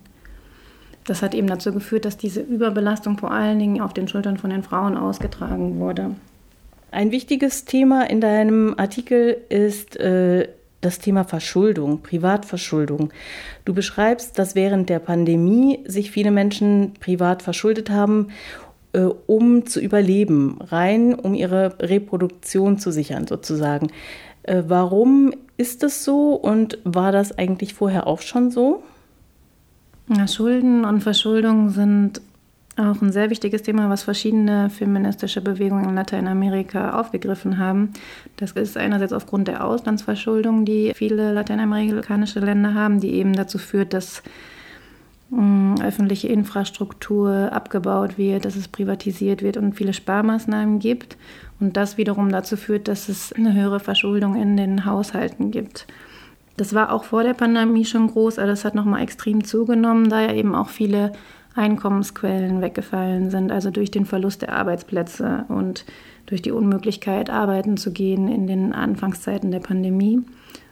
Das 1.03 1.21
hat 1.21 1.35
eben 1.35 1.47
dazu 1.47 1.73
geführt, 1.73 2.05
dass 2.05 2.17
diese 2.17 2.41
Überbelastung 2.41 3.17
vor 3.17 3.31
allen 3.31 3.59
Dingen 3.59 3.81
auf 3.81 3.93
den 3.93 4.07
Schultern 4.07 4.37
von 4.37 4.49
den 4.49 4.63
Frauen 4.63 4.97
ausgetragen 4.97 5.79
wurde. 5.79 6.11
Ein 6.91 7.11
wichtiges 7.11 7.65
Thema 7.65 8.09
in 8.09 8.21
deinem 8.21 8.73
Artikel 8.77 9.37
ist 9.49 9.97
äh, 9.97 10.47
das 10.81 10.99
Thema 10.99 11.23
Verschuldung, 11.23 12.01
Privatverschuldung. 12.01 13.11
Du 13.65 13.73
beschreibst, 13.73 14.37
dass 14.37 14.55
während 14.55 14.89
der 14.89 14.99
Pandemie 14.99 15.79
sich 15.85 16.11
viele 16.11 16.31
Menschen 16.31 16.93
privat 16.99 17.41
verschuldet 17.41 17.89
haben, 17.89 18.27
äh, 18.93 19.01
um 19.01 19.65
zu 19.65 19.79
überleben, 19.79 20.59
rein 20.61 21.13
um 21.15 21.33
ihre 21.33 21.75
Reproduktion 21.79 22.77
zu 22.77 22.91
sichern 22.91 23.27
sozusagen. 23.27 23.87
Äh, 24.43 24.63
warum 24.67 25.33
ist 25.57 25.83
das 25.83 26.03
so 26.03 26.33
und 26.33 26.77
war 26.83 27.11
das 27.11 27.37
eigentlich 27.37 27.73
vorher 27.73 28.07
auch 28.07 28.21
schon 28.21 28.51
so? 28.51 28.83
Ja, 30.09 30.27
Schulden 30.27 30.85
und 30.85 31.01
Verschuldung 31.01 31.69
sind 31.69 32.21
auch 32.77 33.01
ein 33.01 33.11
sehr 33.11 33.29
wichtiges 33.29 33.63
Thema, 33.63 33.89
was 33.89 34.03
verschiedene 34.03 34.69
feministische 34.69 35.41
Bewegungen 35.41 35.89
in 35.89 35.95
Lateinamerika 35.95 36.99
aufgegriffen 36.99 37.57
haben. 37.57 37.93
Das 38.37 38.51
ist 38.51 38.77
einerseits 38.77 39.13
aufgrund 39.13 39.47
der 39.47 39.65
Auslandsverschuldung, 39.65 40.63
die 40.63 40.93
viele 40.95 41.33
lateinamerikanische 41.33 42.39
Länder 42.39 42.75
haben, 42.75 42.99
die 42.99 43.13
eben 43.13 43.33
dazu 43.33 43.57
führt, 43.57 43.93
dass 43.93 44.21
mh, 45.31 45.83
öffentliche 45.83 46.27
Infrastruktur 46.27 47.51
abgebaut 47.51 48.17
wird, 48.17 48.45
dass 48.45 48.55
es 48.55 48.67
privatisiert 48.67 49.41
wird 49.41 49.57
und 49.57 49.73
viele 49.73 49.93
Sparmaßnahmen 49.93 50.79
gibt. 50.79 51.17
Und 51.59 51.77
das 51.77 51.97
wiederum 51.97 52.29
dazu 52.29 52.57
führt, 52.57 52.87
dass 52.87 53.09
es 53.09 53.33
eine 53.33 53.53
höhere 53.53 53.79
Verschuldung 53.79 54.35
in 54.35 54.55
den 54.55 54.85
Haushalten 54.85 55.49
gibt. 55.49 55.87
Das 56.57 56.73
war 56.73 56.91
auch 56.91 57.03
vor 57.03 57.23
der 57.23 57.33
Pandemie 57.33 57.85
schon 57.85 58.07
groß, 58.07 58.39
aber 58.39 58.47
das 58.47 58.65
hat 58.65 58.73
nochmal 58.73 59.03
extrem 59.03 59.43
zugenommen, 59.43 60.09
da 60.09 60.21
ja 60.21 60.33
eben 60.33 60.55
auch 60.55 60.69
viele 60.69 61.11
Einkommensquellen 61.57 62.61
weggefallen 62.61 63.29
sind, 63.29 63.51
also 63.51 63.71
durch 63.71 63.91
den 63.91 64.05
Verlust 64.05 64.43
der 64.43 64.53
Arbeitsplätze 64.53 65.45
und 65.49 65.85
durch 66.25 66.41
die 66.41 66.51
Unmöglichkeit, 66.51 67.29
arbeiten 67.29 67.77
zu 67.77 67.91
gehen 67.91 68.27
in 68.27 68.47
den 68.47 68.73
Anfangszeiten 68.73 69.51
der 69.51 69.59
Pandemie. 69.59 70.21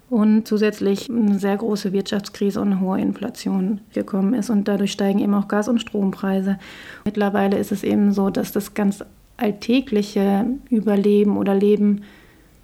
Und 0.10 0.48
zusätzlich 0.48 1.10
eine 1.10 1.40
sehr 1.40 1.58
große 1.58 1.92
Wirtschaftskrise 1.92 2.62
und 2.62 2.72
eine 2.72 2.82
hohe 2.82 3.02
Inflation 3.02 3.82
gekommen 3.94 4.36
ist. 4.36 4.52
Und 4.52 4.68
dadurch 4.68 4.92
steigen 4.92 5.20
eben 5.20 5.34
auch 5.34 5.48
Gas- 5.48 5.68
und 5.68 5.82
Strompreise. 5.82 6.60
Mittlerweile 7.06 7.58
ist 7.58 7.72
es 7.72 7.84
eben 7.84 8.12
so, 8.12 8.30
dass 8.30 8.52
das 8.52 8.76
ganz 8.76 9.04
alltägliche 9.38 10.46
Überleben 10.70 11.38
oder 11.38 11.56
Leben 11.56 12.04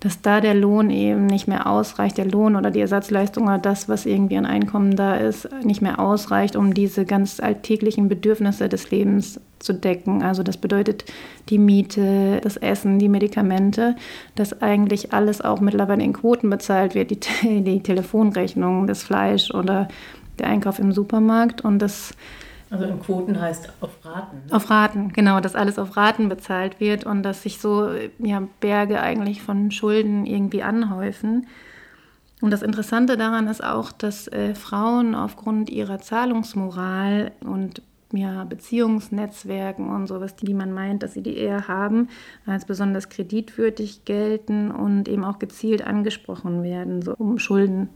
dass 0.01 0.19
da 0.19 0.41
der 0.41 0.55
Lohn 0.55 0.89
eben 0.89 1.27
nicht 1.27 1.47
mehr 1.47 1.67
ausreicht, 1.67 2.17
der 2.17 2.25
Lohn 2.25 2.55
oder 2.55 2.71
die 2.71 2.81
Ersatzleistung 2.81 3.43
oder 3.45 3.59
das, 3.59 3.87
was 3.87 4.07
irgendwie 4.07 4.35
an 4.35 4.47
Einkommen 4.47 4.95
da 4.95 5.15
ist, 5.15 5.47
nicht 5.63 5.81
mehr 5.81 5.99
ausreicht, 5.99 6.55
um 6.55 6.73
diese 6.73 7.05
ganz 7.05 7.39
alltäglichen 7.39 8.09
Bedürfnisse 8.09 8.67
des 8.67 8.89
Lebens 8.89 9.39
zu 9.59 9.73
decken. 9.73 10.23
Also 10.23 10.41
das 10.41 10.57
bedeutet 10.57 11.05
die 11.49 11.59
Miete, 11.59 12.41
das 12.41 12.57
Essen, 12.57 12.97
die 12.97 13.09
Medikamente, 13.09 13.95
dass 14.33 14.59
eigentlich 14.59 15.13
alles 15.13 15.39
auch 15.39 15.61
mittlerweile 15.61 16.03
in 16.03 16.13
Quoten 16.13 16.49
bezahlt 16.49 16.95
wird, 16.95 17.11
die, 17.11 17.61
die 17.61 17.83
Telefonrechnung, 17.83 18.87
das 18.87 19.03
Fleisch 19.03 19.53
oder 19.53 19.87
der 20.39 20.47
Einkauf 20.47 20.79
im 20.79 20.93
Supermarkt 20.93 21.61
und 21.61 21.77
das 21.77 22.15
also 22.71 22.85
in 22.85 23.01
Quoten 23.01 23.39
heißt 23.39 23.69
auf 23.81 23.91
Raten. 24.03 24.37
Ne? 24.47 24.55
Auf 24.55 24.69
Raten, 24.69 25.11
genau, 25.11 25.41
dass 25.41 25.55
alles 25.55 25.77
auf 25.77 25.97
Raten 25.97 26.29
bezahlt 26.29 26.79
wird 26.79 27.03
und 27.03 27.21
dass 27.21 27.43
sich 27.43 27.59
so 27.59 27.89
ja, 28.19 28.47
Berge 28.61 29.01
eigentlich 29.01 29.41
von 29.41 29.71
Schulden 29.71 30.25
irgendwie 30.25 30.63
anhäufen. 30.63 31.47
Und 32.39 32.51
das 32.51 32.61
Interessante 32.61 33.17
daran 33.17 33.47
ist 33.47 33.61
auch, 33.61 33.91
dass 33.91 34.29
äh, 34.29 34.55
Frauen 34.55 35.15
aufgrund 35.15 35.69
ihrer 35.69 35.99
Zahlungsmoral 35.99 37.33
und 37.41 37.81
ja, 38.13 38.45
Beziehungsnetzwerken 38.45 39.89
und 39.89 40.07
sowas, 40.07 40.37
die 40.37 40.53
man 40.53 40.73
meint, 40.73 41.03
dass 41.03 41.13
sie 41.13 41.21
die 41.21 41.37
eher 41.37 41.67
haben, 41.67 42.07
als 42.45 42.65
besonders 42.65 43.09
kreditwürdig 43.09 44.05
gelten 44.05 44.71
und 44.71 45.09
eben 45.09 45.25
auch 45.25 45.39
gezielt 45.39 45.85
angesprochen 45.85 46.63
werden, 46.63 47.01
so, 47.01 47.13
um 47.17 47.37
Schulden 47.37 47.89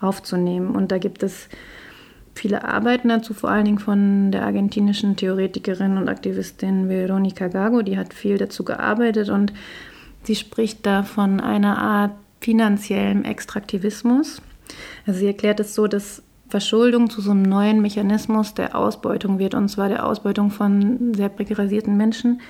aufzunehmen. 0.00 0.70
Und 0.70 0.92
da 0.92 0.98
gibt 0.98 1.22
es 1.22 1.48
viele 2.40 2.64
Arbeiten 2.64 3.10
dazu, 3.10 3.34
vor 3.34 3.50
allen 3.50 3.66
Dingen 3.66 3.78
von 3.78 4.32
der 4.32 4.46
argentinischen 4.46 5.14
Theoretikerin 5.14 5.98
und 5.98 6.08
Aktivistin 6.08 6.88
Veronica 6.88 7.48
Gago, 7.48 7.82
die 7.82 7.98
hat 7.98 8.14
viel 8.14 8.38
dazu 8.38 8.64
gearbeitet 8.64 9.28
und 9.28 9.52
sie 10.22 10.34
spricht 10.34 10.86
da 10.86 11.02
von 11.02 11.40
einer 11.40 11.76
Art 11.76 12.12
finanziellem 12.40 13.24
Extraktivismus. 13.24 14.40
Also 15.06 15.20
sie 15.20 15.26
erklärt 15.26 15.60
es 15.60 15.74
so, 15.74 15.86
dass 15.86 16.22
Verschuldung 16.48 17.10
zu 17.10 17.20
so 17.20 17.30
einem 17.30 17.42
neuen 17.42 17.82
Mechanismus 17.82 18.54
der 18.54 18.74
Ausbeutung 18.74 19.38
wird, 19.38 19.54
und 19.54 19.68
zwar 19.68 19.90
der 19.90 20.06
Ausbeutung 20.06 20.50
von 20.50 21.12
sehr 21.14 21.28
prekarisierten 21.28 21.94
Menschen, 21.96 22.40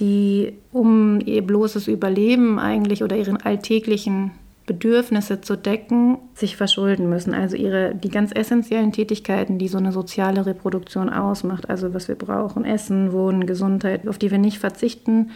die 0.00 0.52
um 0.72 1.20
ihr 1.24 1.42
bloßes 1.42 1.86
Überleben 1.86 2.58
eigentlich 2.58 3.04
oder 3.04 3.16
ihren 3.16 3.36
alltäglichen 3.36 4.32
Bedürfnisse 4.68 5.40
zu 5.40 5.56
decken, 5.56 6.18
sich 6.34 6.56
verschulden 6.56 7.08
müssen. 7.08 7.34
Also 7.34 7.56
ihre, 7.56 7.94
die 7.94 8.10
ganz 8.10 8.30
essentiellen 8.32 8.92
Tätigkeiten, 8.92 9.58
die 9.58 9.66
so 9.66 9.78
eine 9.78 9.90
soziale 9.90 10.46
Reproduktion 10.46 11.08
ausmacht, 11.10 11.68
also 11.68 11.94
was 11.94 12.06
wir 12.06 12.14
brauchen, 12.14 12.64
Essen, 12.64 13.12
Wohnen, 13.12 13.46
Gesundheit, 13.46 14.06
auf 14.06 14.18
die 14.18 14.30
wir 14.30 14.38
nicht 14.38 14.58
verzichten 14.58 15.30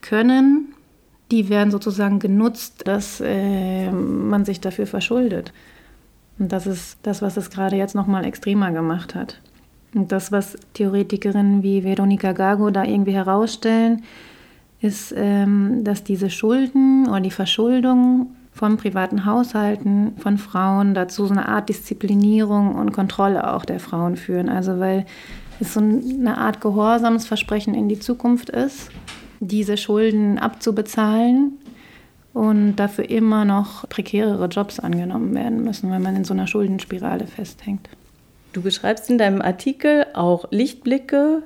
können, 0.00 0.72
die 1.30 1.50
werden 1.50 1.70
sozusagen 1.70 2.20
genutzt, 2.20 2.86
dass 2.86 3.20
äh, 3.20 3.90
man 3.90 4.46
sich 4.46 4.60
dafür 4.60 4.86
verschuldet. 4.86 5.52
Und 6.38 6.52
das 6.52 6.66
ist 6.66 6.98
das, 7.02 7.20
was 7.20 7.36
es 7.36 7.50
gerade 7.50 7.76
jetzt 7.76 7.96
nochmal 7.96 8.24
extremer 8.24 8.70
gemacht 8.70 9.14
hat. 9.14 9.40
Und 9.92 10.12
das, 10.12 10.30
was 10.32 10.56
Theoretikerinnen 10.74 11.62
wie 11.62 11.82
Veronika 11.82 12.32
Gago 12.32 12.70
da 12.70 12.84
irgendwie 12.84 13.12
herausstellen, 13.12 14.04
ist, 14.80 15.12
ähm, 15.16 15.82
dass 15.82 16.04
diese 16.04 16.30
Schulden 16.30 17.08
oder 17.08 17.20
die 17.20 17.32
Verschuldung 17.32 18.28
von 18.58 18.76
privaten 18.76 19.24
Haushalten, 19.24 20.14
von 20.18 20.36
Frauen 20.36 20.92
dazu 20.92 21.26
so 21.26 21.32
eine 21.32 21.48
Art 21.48 21.68
Disziplinierung 21.68 22.74
und 22.74 22.92
Kontrolle 22.92 23.54
auch 23.54 23.64
der 23.64 23.78
Frauen 23.78 24.16
führen. 24.16 24.48
Also 24.48 24.80
weil 24.80 25.06
es 25.60 25.74
so 25.74 25.80
eine 25.80 26.36
Art 26.38 26.60
Gehorsamsversprechen 26.60 27.74
in 27.74 27.88
die 27.88 28.00
Zukunft 28.00 28.50
ist, 28.50 28.90
diese 29.38 29.76
Schulden 29.76 30.38
abzubezahlen 30.38 31.58
und 32.34 32.76
dafür 32.76 33.08
immer 33.08 33.44
noch 33.44 33.88
prekärere 33.88 34.46
Jobs 34.46 34.80
angenommen 34.80 35.36
werden 35.36 35.62
müssen, 35.62 35.92
wenn 35.92 36.02
man 36.02 36.16
in 36.16 36.24
so 36.24 36.34
einer 36.34 36.48
Schuldenspirale 36.48 37.28
festhängt. 37.28 37.88
Du 38.52 38.60
beschreibst 38.60 39.08
in 39.08 39.18
deinem 39.18 39.40
Artikel 39.40 40.06
auch 40.14 40.46
Lichtblicke, 40.50 41.44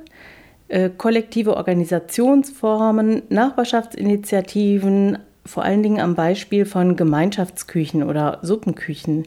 äh, 0.69 0.89
kollektive 0.89 1.59
Organisationsformen, 1.59 3.23
Nachbarschaftsinitiativen, 3.29 5.19
vor 5.45 5.65
allen 5.65 5.83
Dingen 5.83 6.01
am 6.01 6.15
Beispiel 6.15 6.65
von 6.65 6.97
Gemeinschaftsküchen 6.97 8.03
oder 8.03 8.39
Suppenküchen. 8.43 9.25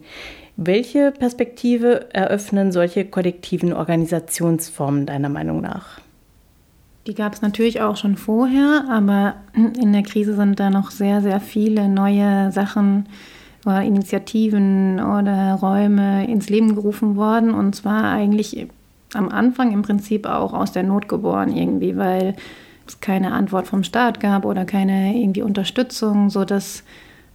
Welche 0.58 1.12
Perspektive 1.12 2.14
eröffnen 2.14 2.72
solche 2.72 3.06
kollektiven 3.06 3.74
Organisationsformen 3.74 5.06
deiner 5.06 5.30
Meinung 5.30 5.62
nach? 5.62 6.00
Die 7.08 7.14
gab 7.14 7.34
es 7.34 7.42
natürlich 7.42 7.82
auch 7.82 7.98
schon 7.98 8.16
vorher, 8.16 8.86
aber 8.90 9.36
in 9.54 9.94
der 9.94 10.04
Krise 10.04 10.36
sind 10.36 10.60
da 10.60 10.70
noch 10.70 10.92
sehr, 10.92 11.22
sehr 11.22 11.40
viele 11.40 11.90
neue 11.90 12.52
Sachen 12.52 13.08
oder 13.66 13.82
Initiativen 13.82 15.00
oder 15.00 15.56
Räume 15.56 16.28
ins 16.28 16.50
Leben 16.50 16.76
gerufen 16.76 17.16
worden. 17.16 17.54
Und 17.54 17.76
zwar 17.76 18.06
eigentlich 18.06 18.68
am 19.14 19.30
Anfang 19.30 19.72
im 19.72 19.82
Prinzip 19.82 20.26
auch 20.26 20.54
aus 20.54 20.72
der 20.72 20.84
Not 20.84 21.10
geboren 21.10 21.56
irgendwie, 21.56 21.98
weil 21.98 22.36
es 22.88 23.00
keine 23.00 23.34
Antwort 23.34 23.68
vom 23.68 23.84
Staat 23.84 24.20
gab 24.20 24.46
oder 24.46 24.66
keine 24.66 25.18
irgendwie 25.18 25.42
Unterstützung, 25.42 26.30
sodass 26.30 26.84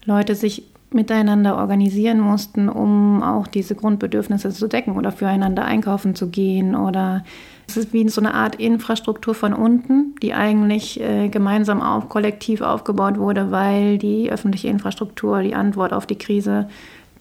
Leute 0.05 0.35
sich 0.35 0.65
miteinander 0.93 1.57
organisieren 1.57 2.21
mussten, 2.21 2.69
um 2.69 3.23
auch 3.23 3.47
diese 3.47 3.75
Grundbedürfnisse 3.75 4.51
zu 4.51 4.67
decken 4.67 4.97
oder 4.97 5.13
füreinander 5.13 5.65
einkaufen 5.65 6.15
zu 6.15 6.29
gehen 6.29 6.75
oder 6.75 7.23
es 7.69 7.77
ist 7.77 7.93
wie 7.93 8.09
so 8.09 8.21
eine 8.21 8.35
Art 8.35 8.57
Infrastruktur 8.57 9.35
von 9.35 9.53
unten, 9.53 10.17
die 10.23 10.35
eigentlich 10.35 11.01
äh, 11.01 11.29
gemeinsam 11.29 11.81
auch 11.81 12.09
kollektiv 12.09 12.63
aufgebaut 12.63 13.19
wurde, 13.19 13.53
weil 13.53 13.99
die 13.99 14.33
öffentliche 14.33 14.67
Infrastruktur, 14.67 15.43
die 15.43 15.55
Antwort 15.55 15.93
auf 15.93 16.07
die 16.07 16.19
Krise, 16.19 16.69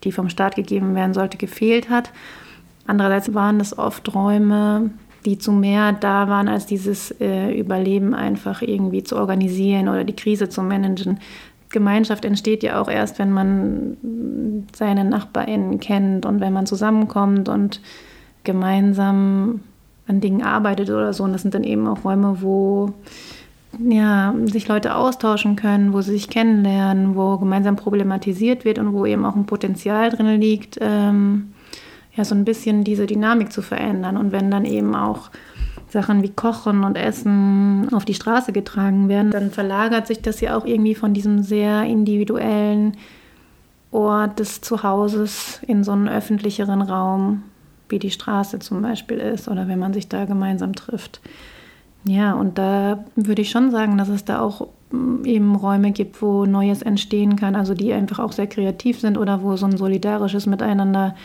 die 0.04 0.12
vom 0.12 0.30
Staat 0.30 0.56
gegeben 0.56 0.96
werden 0.96 1.14
sollte, 1.14 1.38
gefehlt 1.38 1.92
hat. 1.92 2.12
Andererseits 2.88 3.36
waren 3.36 3.60
das 3.60 3.78
oft 3.78 4.16
Räume, 4.16 4.90
die 5.26 5.38
zu 5.38 5.52
mehr 5.52 5.94
da 5.94 6.28
waren, 6.30 6.48
als 6.48 6.66
dieses 6.66 7.12
äh, 7.20 7.58
Überleben 7.58 8.14
einfach 8.14 8.62
irgendwie 8.62 9.04
zu 9.04 9.18
organisieren 9.18 9.90
oder 9.90 10.04
die 10.04 10.16
Krise 10.16 10.50
zu 10.50 10.62
managen. 10.62 11.20
Gemeinschaft 11.70 12.26
entsteht 12.26 12.64
ja 12.64 12.82
auch 12.82 12.90
erst, 12.90 13.20
wenn 13.20 13.32
man 13.32 13.98
seine 14.76 15.04
NachbarInnen 15.04 15.80
kennt 15.80 16.26
und 16.26 16.40
wenn 16.40 16.54
man 16.54 16.66
zusammenkommt 16.66 17.48
und 17.48 17.82
gemeinsam 18.44 19.62
an 20.08 20.22
Dingen 20.22 20.42
arbeitet 20.42 20.90
oder 20.90 21.14
so. 21.14 21.24
Und 21.24 21.34
das 21.34 21.44
sind 21.44 21.54
dann 21.54 21.64
eben 21.64 21.88
auch 21.88 22.04
Räume, 22.04 22.42
wo 22.42 22.94
ja, 23.78 24.34
sich 24.46 24.68
Leute 24.68 24.96
austauschen 24.96 25.56
können, 25.56 25.94
wo 25.94 26.02
sie 26.02 26.12
sich 26.12 26.30
kennenlernen, 26.30 27.16
wo 27.16 27.38
gemeinsam 27.38 27.76
problematisiert 27.76 28.66
wird 28.66 28.80
und 28.80 28.94
wo 28.94 29.06
eben 29.06 29.26
auch 29.26 29.36
ein 29.36 29.46
Potenzial 29.46 30.10
drin 30.10 30.42
liegt, 30.42 30.80
ähm, 30.82 31.54
ja, 32.20 32.26
so 32.26 32.36
ein 32.36 32.44
bisschen 32.44 32.84
diese 32.84 33.06
Dynamik 33.06 33.54
zu 33.54 33.62
verändern. 33.62 34.18
Und 34.18 34.34
wenn 34.34 34.52
dann 34.52 34.66
eben 34.66 34.94
auch 34.94 35.32
Sachen 35.88 36.22
wie 36.22 36.30
Kochen 36.30 36.84
und 36.84 36.98
Essen 36.98 37.88
auf 37.94 38.04
die 38.04 38.14
Straße 38.14 38.52
getragen 38.52 39.08
werden, 39.08 39.32
dann 39.32 39.52
verlagert 39.52 40.06
sich 40.06 40.22
das 40.22 40.42
ja 40.42 40.58
auch 40.58 40.66
irgendwie 40.66 40.96
von 40.96 41.14
diesem 41.14 41.42
sehr 41.44 41.84
individuellen 41.84 42.98
Ort 43.92 44.38
des 44.40 44.60
Zuhauses 44.60 45.62
in 45.66 45.86
so 45.86 45.94
einen 45.94 46.10
öffentlicheren 46.10 46.82
Raum, 46.82 47.44
wie 47.88 48.00
die 48.00 48.12
Straße 48.12 48.60
zum 48.60 48.82
Beispiel 48.82 49.18
ist 49.18 49.48
oder 49.48 49.70
wenn 49.70 49.80
man 49.80 49.94
sich 49.94 50.10
da 50.10 50.26
gemeinsam 50.26 50.76
trifft. 50.76 51.22
Ja, 52.04 52.34
und 52.34 52.58
da 52.58 53.06
würde 53.16 53.42
ich 53.42 53.50
schon 53.50 53.72
sagen, 53.72 53.98
dass 53.98 54.10
es 54.10 54.26
da 54.26 54.42
auch 54.42 54.68
mm, 54.92 55.24
eben 55.24 55.56
Räume 55.56 55.92
gibt, 55.92 56.22
wo 56.22 56.46
Neues 56.46 56.82
entstehen 56.82 57.38
kann, 57.38 57.56
also 57.56 57.74
die 57.74 57.94
einfach 57.94 58.20
auch 58.20 58.34
sehr 58.34 58.48
kreativ 58.48 59.00
sind 59.00 59.18
oder 59.18 59.42
wo 59.42 59.56
so 59.56 59.66
ein 59.66 59.78
solidarisches 59.78 60.46
Miteinander 60.48 61.16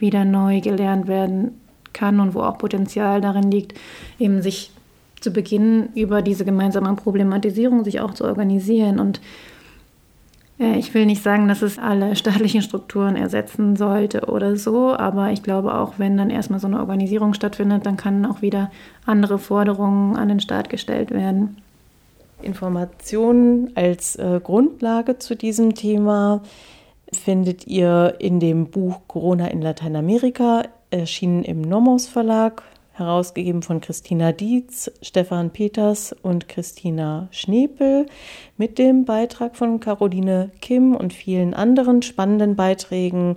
wieder 0.00 0.24
neu 0.24 0.60
gelernt 0.60 1.08
werden 1.08 1.60
kann 1.92 2.20
und 2.20 2.34
wo 2.34 2.40
auch 2.40 2.58
Potenzial 2.58 3.20
darin 3.20 3.50
liegt, 3.50 3.78
eben 4.18 4.42
sich 4.42 4.70
zu 5.20 5.30
Beginn 5.30 5.90
über 5.94 6.22
diese 6.22 6.44
gemeinsame 6.44 6.94
Problematisierung 6.94 7.84
sich 7.84 8.00
auch 8.00 8.14
zu 8.14 8.24
organisieren. 8.24 8.98
Und 8.98 9.20
äh, 10.58 10.78
ich 10.78 10.94
will 10.94 11.06
nicht 11.06 11.22
sagen, 11.22 11.48
dass 11.48 11.62
es 11.62 11.78
alle 11.78 12.16
staatlichen 12.16 12.62
Strukturen 12.62 13.16
ersetzen 13.16 13.76
sollte 13.76 14.26
oder 14.26 14.56
so, 14.56 14.94
aber 14.94 15.30
ich 15.30 15.42
glaube 15.42 15.74
auch, 15.74 15.94
wenn 15.98 16.16
dann 16.16 16.30
erstmal 16.30 16.60
so 16.60 16.66
eine 16.66 16.80
Organisierung 16.80 17.34
stattfindet, 17.34 17.86
dann 17.86 17.96
kann 17.96 18.24
auch 18.26 18.42
wieder 18.42 18.70
andere 19.06 19.38
Forderungen 19.38 20.16
an 20.16 20.28
den 20.28 20.40
Staat 20.40 20.70
gestellt 20.70 21.10
werden. 21.10 21.58
Informationen 22.42 23.70
als 23.74 24.16
äh, 24.16 24.40
Grundlage 24.42 25.18
zu 25.18 25.36
diesem 25.36 25.74
Thema 25.74 26.40
findet 27.12 27.66
ihr 27.66 28.16
in 28.18 28.40
dem 28.40 28.70
Buch 28.70 29.00
Corona 29.06 29.48
in 29.48 29.62
Lateinamerika, 29.62 30.64
erschienen 30.90 31.44
im 31.44 31.60
Nomos 31.60 32.06
Verlag, 32.06 32.62
herausgegeben 32.92 33.62
von 33.62 33.80
Christina 33.80 34.32
Dietz, 34.32 34.90
Stefan 35.02 35.50
Peters 35.50 36.14
und 36.22 36.48
Christina 36.48 37.28
Schnepel, 37.30 38.06
mit 38.56 38.78
dem 38.78 39.04
Beitrag 39.04 39.56
von 39.56 39.80
Caroline 39.80 40.50
Kim 40.60 40.94
und 40.94 41.12
vielen 41.12 41.54
anderen 41.54 42.02
spannenden 42.02 42.56
Beiträgen 42.56 43.36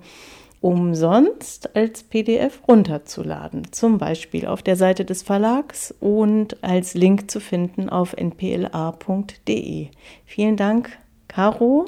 umsonst 0.64 1.76
als 1.76 2.04
PDF 2.04 2.62
runterzuladen, 2.68 3.72
zum 3.72 3.98
Beispiel 3.98 4.48
auf 4.48 4.64
der 4.64 4.78
Seite 4.78 5.04
des 5.04 5.22
Verlags 5.22 5.94
und 6.00 6.64
als 6.64 6.94
Link 6.94 7.30
zu 7.30 7.42
finden 7.42 7.90
auf 7.90 8.16
npla.de. 8.16 9.88
Vielen 10.26 10.56
Dank, 10.56 10.98
Caro. 11.28 11.88